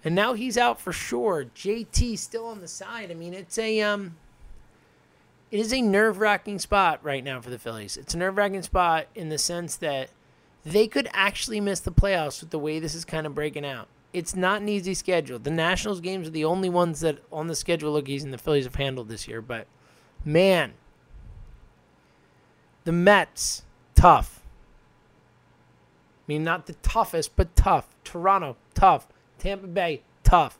And 0.04 0.14
now 0.14 0.34
he's 0.34 0.58
out 0.58 0.78
for 0.78 0.92
sure. 0.92 1.46
JT 1.56 2.18
still 2.18 2.44
on 2.46 2.60
the 2.60 2.68
side. 2.68 3.10
I 3.10 3.14
mean, 3.14 3.32
it's 3.32 3.56
a 3.56 3.80
um 3.80 4.16
it 5.50 5.60
is 5.60 5.72
a 5.72 5.80
nerve 5.80 6.18
wracking 6.18 6.58
spot 6.58 7.00
right 7.02 7.24
now 7.24 7.40
for 7.40 7.50
the 7.50 7.58
Phillies. 7.58 7.96
It's 7.96 8.14
a 8.14 8.18
nerve 8.18 8.36
wracking 8.36 8.62
spot 8.62 9.06
in 9.14 9.28
the 9.28 9.38
sense 9.38 9.76
that 9.76 10.10
they 10.64 10.86
could 10.86 11.08
actually 11.12 11.60
miss 11.60 11.80
the 11.80 11.92
playoffs 11.92 12.40
with 12.40 12.50
the 12.50 12.58
way 12.58 12.78
this 12.78 12.94
is 12.94 13.04
kind 13.04 13.26
of 13.26 13.34
breaking 13.34 13.64
out. 13.64 13.88
It's 14.12 14.34
not 14.34 14.60
an 14.60 14.68
easy 14.68 14.94
schedule. 14.94 15.38
The 15.38 15.50
Nationals 15.50 16.00
games 16.00 16.28
are 16.28 16.32
the 16.32 16.44
only 16.44 16.68
ones 16.68 17.00
that 17.00 17.18
on 17.32 17.46
the 17.46 17.54
schedule 17.54 17.92
look 17.92 18.08
easy 18.08 18.24
and 18.24 18.32
the 18.32 18.38
Phillies 18.38 18.64
have 18.64 18.74
handled 18.74 19.08
this 19.08 19.28
year. 19.28 19.40
But 19.40 19.66
man, 20.24 20.74
the 22.84 22.92
Mets, 22.92 23.62
tough. 23.94 24.40
I 26.26 26.32
mean, 26.32 26.44
not 26.44 26.66
the 26.66 26.74
toughest, 26.74 27.36
but 27.36 27.54
tough. 27.56 27.88
Toronto, 28.04 28.56
tough. 28.74 29.08
Tampa 29.38 29.66
Bay, 29.66 30.02
tough. 30.24 30.58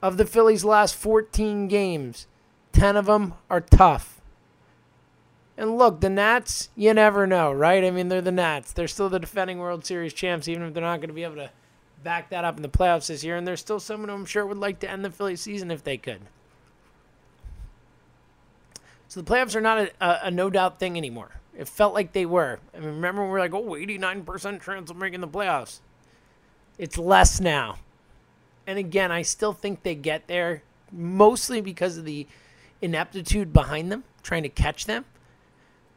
Of 0.00 0.16
the 0.16 0.26
Phillies' 0.26 0.64
last 0.64 0.94
14 0.94 1.68
games, 1.68 2.26
10 2.74 2.96
of 2.96 3.06
them 3.06 3.34
are 3.48 3.60
tough. 3.60 4.20
And 5.56 5.78
look, 5.78 6.00
the 6.00 6.10
Nats, 6.10 6.68
you 6.74 6.92
never 6.92 7.26
know, 7.26 7.52
right? 7.52 7.84
I 7.84 7.90
mean, 7.90 8.08
they're 8.08 8.20
the 8.20 8.32
Nats. 8.32 8.72
They're 8.72 8.88
still 8.88 9.08
the 9.08 9.20
defending 9.20 9.58
World 9.58 9.86
Series 9.86 10.12
champs, 10.12 10.48
even 10.48 10.64
if 10.64 10.74
they're 10.74 10.82
not 10.82 10.98
going 10.98 11.08
to 11.08 11.14
be 11.14 11.22
able 11.22 11.36
to 11.36 11.50
back 12.02 12.30
that 12.30 12.44
up 12.44 12.56
in 12.56 12.62
the 12.62 12.68
playoffs 12.68 13.06
this 13.06 13.22
year. 13.22 13.36
And 13.36 13.46
there's 13.46 13.60
still 13.60 13.78
someone 13.78 14.10
I'm 14.10 14.26
sure 14.26 14.44
would 14.44 14.58
like 14.58 14.80
to 14.80 14.90
end 14.90 15.04
the 15.04 15.10
Phillies 15.10 15.40
season 15.40 15.70
if 15.70 15.84
they 15.84 15.96
could. 15.96 16.20
So 19.06 19.22
the 19.22 19.30
playoffs 19.30 19.54
are 19.54 19.60
not 19.60 19.78
a, 19.78 19.90
a, 20.00 20.18
a 20.24 20.30
no 20.30 20.50
doubt 20.50 20.80
thing 20.80 20.96
anymore. 20.96 21.30
It 21.56 21.68
felt 21.68 21.94
like 21.94 22.12
they 22.12 22.26
were. 22.26 22.58
I 22.74 22.80
mean, 22.80 22.88
remember 22.88 23.22
when 23.22 23.30
we 23.30 23.34
were 23.34 23.38
like, 23.38 23.54
oh, 23.54 23.62
89% 23.62 24.60
chance 24.60 24.90
of 24.90 24.96
making 24.96 25.20
the 25.20 25.28
playoffs? 25.28 25.78
It's 26.78 26.98
less 26.98 27.40
now. 27.40 27.78
And 28.66 28.76
again, 28.76 29.12
I 29.12 29.22
still 29.22 29.52
think 29.52 29.84
they 29.84 29.94
get 29.94 30.26
there 30.26 30.64
mostly 30.90 31.60
because 31.60 31.96
of 31.96 32.04
the 32.04 32.26
ineptitude 32.82 33.52
behind 33.52 33.90
them, 33.90 34.04
trying 34.22 34.42
to 34.42 34.48
catch 34.48 34.86
them. 34.86 35.04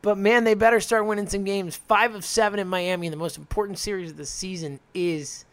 But 0.01 0.17
man, 0.17 0.43
they 0.43 0.53
better 0.53 0.79
start 0.79 1.05
winning 1.05 1.27
some 1.27 1.43
games. 1.43 1.75
Five 1.75 2.15
of 2.15 2.23
seven 2.23 2.59
in 2.59 2.67
Miami, 2.67 3.09
the 3.09 3.15
most 3.15 3.37
important 3.37 3.77
series 3.77 4.11
of 4.11 4.17
the 4.17 4.25
season, 4.25 4.79
is 4.93 5.45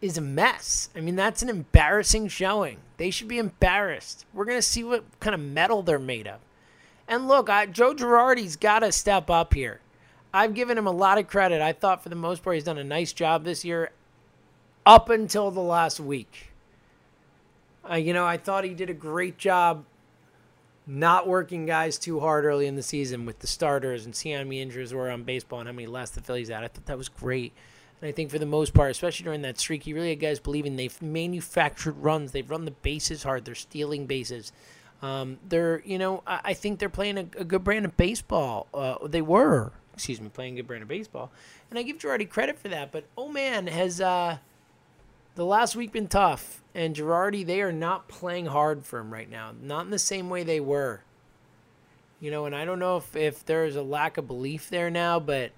is 0.00 0.16
a 0.16 0.22
mess. 0.22 0.88
I 0.96 1.00
mean, 1.00 1.16
that's 1.16 1.42
an 1.42 1.50
embarrassing 1.50 2.28
showing. 2.28 2.78
They 2.96 3.10
should 3.10 3.28
be 3.28 3.38
embarrassed. 3.38 4.24
We're 4.32 4.46
gonna 4.46 4.62
see 4.62 4.82
what 4.82 5.04
kind 5.20 5.34
of 5.34 5.40
mettle 5.40 5.82
they're 5.82 5.98
made 5.98 6.26
of. 6.26 6.40
And 7.06 7.26
look, 7.26 7.50
I, 7.50 7.66
Joe 7.66 7.92
Girardi's 7.92 8.54
got 8.56 8.78
to 8.78 8.92
step 8.92 9.28
up 9.30 9.52
here. 9.52 9.80
I've 10.32 10.54
given 10.54 10.78
him 10.78 10.86
a 10.86 10.92
lot 10.92 11.18
of 11.18 11.26
credit. 11.26 11.60
I 11.60 11.72
thought 11.72 12.04
for 12.04 12.08
the 12.08 12.14
most 12.14 12.44
part 12.44 12.54
he's 12.54 12.64
done 12.64 12.78
a 12.78 12.84
nice 12.84 13.12
job 13.12 13.42
this 13.42 13.64
year, 13.64 13.90
up 14.86 15.08
until 15.08 15.50
the 15.50 15.60
last 15.60 15.98
week. 15.98 16.52
Uh, 17.90 17.96
you 17.96 18.12
know, 18.12 18.24
I 18.24 18.36
thought 18.36 18.62
he 18.62 18.74
did 18.74 18.90
a 18.90 18.94
great 18.94 19.38
job 19.38 19.84
not 20.90 21.28
working 21.28 21.66
guys 21.66 21.98
too 21.98 22.18
hard 22.18 22.44
early 22.44 22.66
in 22.66 22.74
the 22.74 22.82
season 22.82 23.24
with 23.24 23.38
the 23.38 23.46
starters 23.46 24.04
and 24.04 24.14
seeing 24.14 24.36
how 24.36 24.42
many 24.42 24.60
injuries 24.60 24.92
were 24.92 25.08
on 25.08 25.22
baseball 25.22 25.60
and 25.60 25.68
how 25.68 25.72
many 25.72 25.86
less 25.86 26.10
the 26.10 26.20
Phillies 26.20 26.48
had. 26.48 26.64
I 26.64 26.68
thought 26.68 26.86
that 26.86 26.98
was 26.98 27.08
great. 27.08 27.52
And 28.00 28.08
I 28.08 28.12
think 28.12 28.30
for 28.30 28.40
the 28.40 28.46
most 28.46 28.74
part, 28.74 28.90
especially 28.90 29.24
during 29.24 29.42
that 29.42 29.60
streak, 29.60 29.84
he 29.84 29.92
really 29.92 30.08
had 30.08 30.20
guys 30.20 30.40
believing 30.40 30.74
they've 30.74 31.00
manufactured 31.00 31.92
runs. 31.92 32.32
They've 32.32 32.50
run 32.50 32.64
the 32.64 32.72
bases 32.72 33.22
hard. 33.22 33.44
They're 33.44 33.54
stealing 33.54 34.06
bases. 34.06 34.52
Um, 35.00 35.38
they're, 35.48 35.80
you 35.84 35.98
know, 35.98 36.22
I, 36.26 36.40
I, 36.44 36.54
think 36.54 36.78
they're 36.78 36.88
playing 36.88 37.18
a, 37.18 37.26
a, 37.38 37.44
good 37.44 37.64
brand 37.64 37.86
of 37.86 37.96
baseball. 37.96 38.66
Uh, 38.74 39.06
they 39.06 39.22
were, 39.22 39.72
excuse 39.94 40.20
me, 40.20 40.28
playing 40.28 40.54
a 40.54 40.56
good 40.56 40.66
brand 40.66 40.82
of 40.82 40.88
baseball. 40.88 41.30
And 41.70 41.78
I 41.78 41.82
give 41.82 41.98
Girardi 41.98 42.28
credit 42.28 42.58
for 42.58 42.68
that. 42.68 42.92
But, 42.92 43.04
oh 43.16 43.28
man, 43.28 43.66
has 43.68 44.00
uh, 44.00 44.38
the 45.34 45.44
last 45.44 45.76
week 45.76 45.92
been 45.92 46.08
tough 46.08 46.62
and 46.74 46.94
Girardi, 46.94 47.44
they 47.44 47.62
are 47.62 47.72
not 47.72 48.08
playing 48.08 48.46
hard 48.46 48.84
for 48.84 48.98
him 48.98 49.12
right 49.12 49.28
now. 49.28 49.52
Not 49.60 49.84
in 49.84 49.90
the 49.90 49.98
same 49.98 50.30
way 50.30 50.42
they 50.42 50.60
were. 50.60 51.02
You 52.20 52.30
know, 52.30 52.44
and 52.44 52.54
I 52.54 52.64
don't 52.64 52.78
know 52.78 52.98
if, 52.98 53.16
if 53.16 53.44
there's 53.44 53.76
a 53.76 53.82
lack 53.82 54.18
of 54.18 54.26
belief 54.26 54.68
there 54.68 54.90
now, 54.90 55.18
but 55.18 55.52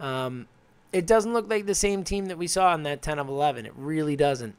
um, 0.00 0.48
it 0.92 1.06
doesn't 1.06 1.32
look 1.32 1.48
like 1.48 1.66
the 1.66 1.74
same 1.74 2.04
team 2.04 2.26
that 2.26 2.38
we 2.38 2.46
saw 2.46 2.74
in 2.74 2.82
that 2.82 3.02
10 3.02 3.18
of 3.18 3.28
11. 3.28 3.66
It 3.66 3.72
really 3.76 4.16
doesn't. 4.16 4.56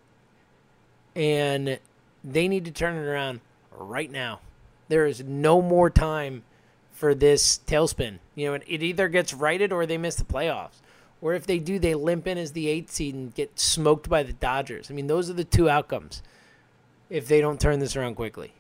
And 1.15 1.79
they 2.23 2.47
need 2.47 2.65
to 2.65 2.71
turn 2.71 2.95
it 2.95 3.05
around 3.05 3.41
right 3.71 4.09
now. 4.09 4.39
There 4.87 5.05
is 5.05 5.23
no 5.23 5.61
more 5.61 5.89
time 5.89 6.43
for 6.91 7.13
this 7.13 7.59
tailspin. 7.67 8.19
You 8.35 8.47
know, 8.47 8.53
it, 8.55 8.63
it 8.65 8.81
either 8.81 9.09
gets 9.09 9.33
righted 9.33 9.71
or 9.71 9.85
they 9.85 9.97
miss 9.97 10.15
the 10.15 10.23
playoffs. 10.23 10.81
Or 11.23 11.33
if 11.33 11.47
they 11.47 11.57
do, 11.57 11.79
they 11.79 11.95
limp 11.95 12.27
in 12.27 12.37
as 12.37 12.51
the 12.51 12.67
eighth 12.67 12.91
seed 12.91 13.15
and 13.15 13.33
get 13.33 13.57
smoked 13.57 14.09
by 14.09 14.23
the 14.23 14.33
Dodgers. 14.33 14.91
I 14.91 14.93
mean, 14.93 15.07
those 15.07 15.29
are 15.29 15.33
the 15.33 15.45
two 15.45 15.69
outcomes 15.69 16.21
if 17.09 17.29
they 17.29 17.39
don't 17.39 17.61
turn 17.61 17.79
this 17.79 17.95
around 17.95 18.15
quickly. 18.15 18.51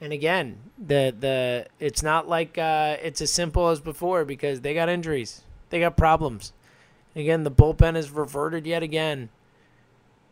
And 0.00 0.12
again, 0.12 0.58
the 0.78 1.12
the 1.18 1.66
it's 1.80 2.04
not 2.04 2.28
like 2.28 2.56
uh, 2.56 2.98
it's 3.02 3.20
as 3.20 3.32
simple 3.32 3.68
as 3.68 3.80
before 3.80 4.24
because 4.24 4.60
they 4.60 4.74
got 4.74 4.88
injuries, 4.88 5.42
they 5.70 5.80
got 5.80 5.96
problems. 5.96 6.52
Again, 7.16 7.42
the 7.42 7.50
bullpen 7.50 7.96
has 7.96 8.12
reverted 8.12 8.64
yet 8.64 8.84
again. 8.84 9.30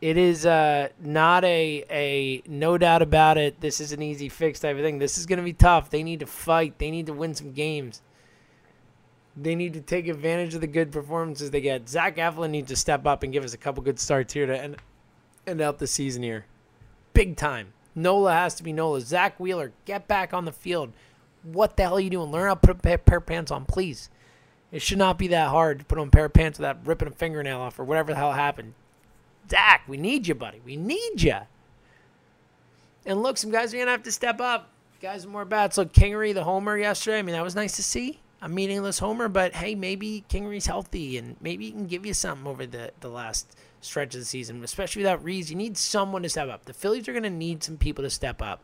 It 0.00 0.16
is 0.16 0.46
uh, 0.46 0.90
not 1.00 1.42
a 1.42 1.84
a 1.90 2.42
no 2.46 2.78
doubt 2.78 3.02
about 3.02 3.38
it. 3.38 3.60
This 3.60 3.80
is 3.80 3.90
an 3.90 4.02
easy 4.02 4.28
fix 4.28 4.60
type 4.60 4.76
of 4.76 4.82
thing. 4.82 5.00
This 5.00 5.18
is 5.18 5.26
going 5.26 5.38
to 5.38 5.44
be 5.44 5.52
tough. 5.52 5.90
They 5.90 6.04
need 6.04 6.20
to 6.20 6.26
fight. 6.26 6.78
They 6.78 6.92
need 6.92 7.06
to 7.06 7.12
win 7.12 7.34
some 7.34 7.50
games. 7.50 8.02
They 9.36 9.54
need 9.54 9.72
to 9.74 9.80
take 9.80 10.08
advantage 10.08 10.54
of 10.54 10.60
the 10.60 10.66
good 10.66 10.92
performances 10.92 11.50
they 11.50 11.60
get. 11.60 11.88
Zach 11.88 12.16
Eflin 12.16 12.50
needs 12.50 12.68
to 12.68 12.76
step 12.76 13.06
up 13.06 13.22
and 13.22 13.32
give 13.32 13.44
us 13.44 13.54
a 13.54 13.58
couple 13.58 13.82
good 13.82 13.98
starts 13.98 14.34
here 14.34 14.46
to 14.46 14.58
end, 14.58 14.76
end 15.46 15.60
out 15.60 15.78
the 15.78 15.86
season 15.86 16.22
here. 16.22 16.44
Big 17.14 17.36
time. 17.36 17.72
Nola 17.94 18.32
has 18.32 18.54
to 18.56 18.62
be 18.62 18.72
Nola. 18.72 19.00
Zack 19.00 19.40
Wheeler, 19.40 19.72
get 19.86 20.06
back 20.06 20.34
on 20.34 20.44
the 20.44 20.52
field. 20.52 20.92
What 21.42 21.76
the 21.76 21.84
hell 21.84 21.96
are 21.96 22.00
you 22.00 22.10
doing? 22.10 22.30
Learn 22.30 22.48
how 22.48 22.54
to 22.54 22.60
put 22.60 22.84
a 22.84 22.98
pair 22.98 23.18
of 23.18 23.26
pants 23.26 23.50
on, 23.50 23.64
please. 23.64 24.10
It 24.70 24.80
should 24.80 24.98
not 24.98 25.18
be 25.18 25.28
that 25.28 25.48
hard 25.48 25.80
to 25.80 25.84
put 25.84 25.98
on 25.98 26.08
a 26.08 26.10
pair 26.10 26.26
of 26.26 26.32
pants 26.32 26.58
without 26.58 26.86
ripping 26.86 27.08
a 27.08 27.10
fingernail 27.10 27.60
off 27.60 27.78
or 27.78 27.84
whatever 27.84 28.12
the 28.12 28.18
hell 28.18 28.32
happened. 28.32 28.74
Zack, 29.50 29.82
we 29.86 29.96
need 29.96 30.26
you, 30.26 30.34
buddy. 30.34 30.60
We 30.64 30.76
need 30.76 31.22
you. 31.22 31.38
And 33.04 33.22
look, 33.22 33.36
some 33.36 33.50
guys 33.50 33.74
are 33.74 33.76
going 33.76 33.86
to 33.86 33.92
have 33.92 34.04
to 34.04 34.12
step 34.12 34.40
up. 34.40 34.68
Guys 35.00 35.26
more 35.26 35.44
bats. 35.44 35.76
Look, 35.76 35.92
Kingery, 35.92 36.32
the 36.32 36.44
homer 36.44 36.78
yesterday. 36.78 37.18
I 37.18 37.22
mean, 37.22 37.34
that 37.34 37.42
was 37.42 37.56
nice 37.56 37.76
to 37.76 37.82
see 37.82 38.21
a 38.42 38.48
meaningless 38.48 38.98
homer, 38.98 39.28
but 39.28 39.54
hey, 39.54 39.76
maybe 39.76 40.24
Kingery's 40.28 40.66
healthy 40.66 41.16
and 41.16 41.36
maybe 41.40 41.66
he 41.66 41.70
can 41.70 41.86
give 41.86 42.04
you 42.04 42.12
something 42.12 42.46
over 42.46 42.66
the, 42.66 42.90
the 43.00 43.08
last 43.08 43.56
stretch 43.80 44.14
of 44.14 44.20
the 44.20 44.26
season, 44.26 44.62
especially 44.64 45.02
without 45.02 45.22
Rhys. 45.22 45.48
You 45.48 45.56
need 45.56 45.78
someone 45.78 46.24
to 46.24 46.28
step 46.28 46.48
up. 46.48 46.64
The 46.64 46.74
Phillies 46.74 47.06
are 47.08 47.12
going 47.12 47.22
to 47.22 47.30
need 47.30 47.62
some 47.62 47.76
people 47.76 48.02
to 48.02 48.10
step 48.10 48.42
up. 48.42 48.60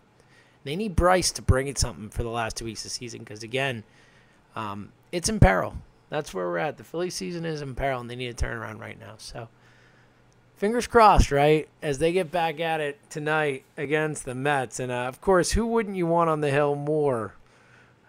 They 0.64 0.74
need 0.74 0.96
Bryce 0.96 1.30
to 1.32 1.42
bring 1.42 1.68
it 1.68 1.78
something 1.78 2.10
for 2.10 2.24
the 2.24 2.28
last 2.28 2.56
two 2.56 2.64
weeks 2.64 2.80
of 2.80 2.90
the 2.90 2.94
season 2.94 3.20
because, 3.20 3.44
again, 3.44 3.84
um, 4.56 4.90
it's 5.12 5.28
in 5.28 5.38
peril. 5.38 5.76
That's 6.10 6.34
where 6.34 6.46
we're 6.46 6.58
at. 6.58 6.76
The 6.76 6.84
Philly 6.84 7.10
season 7.10 7.44
is 7.44 7.62
in 7.62 7.76
peril, 7.76 8.00
and 8.00 8.10
they 8.10 8.16
need 8.16 8.26
to 8.26 8.34
turn 8.34 8.56
around 8.56 8.80
right 8.80 8.98
now. 8.98 9.14
So, 9.18 9.48
fingers 10.56 10.88
crossed, 10.88 11.30
right? 11.30 11.68
As 11.80 11.98
they 11.98 12.12
get 12.12 12.32
back 12.32 12.58
at 12.58 12.80
it 12.80 12.98
tonight 13.08 13.64
against 13.76 14.24
the 14.24 14.34
Mets. 14.34 14.80
And, 14.80 14.90
uh, 14.90 15.06
of 15.06 15.20
course, 15.20 15.52
who 15.52 15.66
wouldn't 15.66 15.96
you 15.96 16.06
want 16.06 16.28
on 16.28 16.40
the 16.40 16.50
hill 16.50 16.74
more 16.74 17.34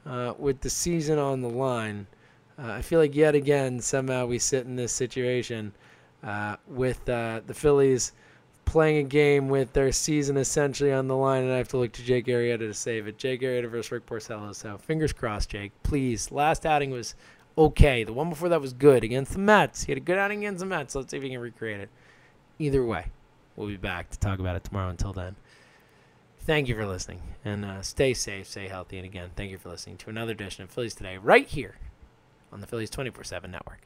uh, 0.05 0.33
with 0.37 0.61
the 0.61 0.69
season 0.69 1.19
on 1.19 1.41
the 1.41 1.49
line. 1.49 2.07
Uh, 2.57 2.71
I 2.71 2.81
feel 2.81 2.99
like 2.99 3.15
yet 3.15 3.35
again 3.35 3.79
somehow 3.79 4.25
we 4.25 4.39
sit 4.39 4.65
in 4.65 4.75
this 4.75 4.91
situation 4.91 5.73
uh, 6.23 6.57
with 6.67 7.07
uh, 7.07 7.41
the 7.45 7.53
Phillies 7.53 8.11
playing 8.65 8.97
a 8.97 9.03
game 9.03 9.49
with 9.49 9.73
their 9.73 9.91
season 9.91 10.37
essentially 10.37 10.93
on 10.93 11.07
the 11.07 11.15
line, 11.15 11.43
and 11.43 11.51
I 11.51 11.57
have 11.57 11.69
to 11.69 11.77
look 11.77 11.91
to 11.93 12.03
Jake 12.03 12.27
Arrieta 12.27 12.59
to 12.59 12.73
save 12.73 13.07
it. 13.07 13.17
Jake 13.17 13.41
Arrieta 13.41 13.69
versus 13.69 13.91
Rick 13.91 14.05
Porcello. 14.05 14.53
So 14.53 14.77
fingers 14.77 15.11
crossed, 15.11 15.49
Jake. 15.49 15.71
Please. 15.81 16.31
Last 16.31 16.67
outing 16.67 16.91
was 16.91 17.15
okay. 17.57 18.03
The 18.03 18.13
one 18.13 18.29
before 18.29 18.49
that 18.49 18.61
was 18.61 18.73
good 18.73 19.03
against 19.03 19.33
the 19.33 19.39
Mets. 19.39 19.83
He 19.83 19.91
had 19.91 19.97
a 19.97 20.01
good 20.01 20.19
outing 20.19 20.39
against 20.39 20.59
the 20.59 20.67
Mets. 20.67 20.93
Let's 20.93 21.09
see 21.09 21.17
if 21.17 21.23
he 21.23 21.29
can 21.29 21.39
recreate 21.39 21.79
it. 21.79 21.89
Either 22.59 22.85
way, 22.85 23.07
we'll 23.55 23.67
be 23.67 23.77
back 23.77 24.11
to 24.11 24.19
talk 24.19 24.37
about 24.37 24.55
it 24.55 24.63
tomorrow. 24.63 24.89
Until 24.89 25.13
then, 25.13 25.35
thank 26.49 26.67
you 26.67 26.73
for 26.73 26.87
listening 26.87 27.21
and 27.45 27.63
uh, 27.63 27.79
stay 27.83 28.11
safe, 28.11 28.47
stay 28.47 28.67
healthy. 28.67 28.97
And 28.97 29.05
again, 29.05 29.29
thank 29.35 29.51
you 29.51 29.59
for 29.59 29.69
listening 29.69 29.97
to 29.97 30.09
another 30.09 30.31
edition 30.31 30.63
of 30.63 30.71
Phillies 30.71 30.95
Today 30.95 31.15
right 31.17 31.45
here 31.45 31.75
on 32.51 32.59
the 32.59 32.65
Phillies 32.65 32.89
24 32.89 33.23
7 33.23 33.51
network. 33.51 33.81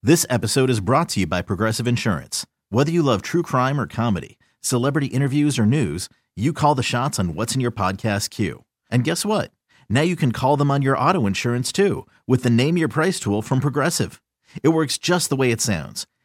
This 0.00 0.24
episode 0.30 0.70
is 0.70 0.78
brought 0.78 1.08
to 1.10 1.20
you 1.20 1.26
by 1.26 1.42
Progressive 1.42 1.88
Insurance. 1.88 2.46
Whether 2.70 2.92
you 2.92 3.02
love 3.02 3.22
true 3.22 3.42
crime 3.42 3.80
or 3.80 3.88
comedy, 3.88 4.38
celebrity 4.60 5.08
interviews 5.08 5.58
or 5.58 5.66
news, 5.66 6.08
you 6.36 6.52
call 6.52 6.76
the 6.76 6.82
shots 6.84 7.18
on 7.18 7.34
what's 7.34 7.56
in 7.56 7.60
your 7.60 7.72
podcast 7.72 8.30
queue. 8.30 8.62
And 8.88 9.02
guess 9.02 9.24
what? 9.24 9.50
Now 9.88 10.02
you 10.02 10.14
can 10.14 10.30
call 10.30 10.56
them 10.56 10.70
on 10.70 10.80
your 10.80 10.96
auto 10.96 11.26
insurance 11.26 11.72
too 11.72 12.06
with 12.24 12.44
the 12.44 12.50
Name 12.50 12.76
Your 12.76 12.88
Price 12.88 13.18
tool 13.18 13.42
from 13.42 13.58
Progressive. 13.58 14.22
It 14.62 14.68
works 14.68 14.96
just 14.96 15.28
the 15.28 15.36
way 15.36 15.50
it 15.50 15.60
sounds. 15.60 16.06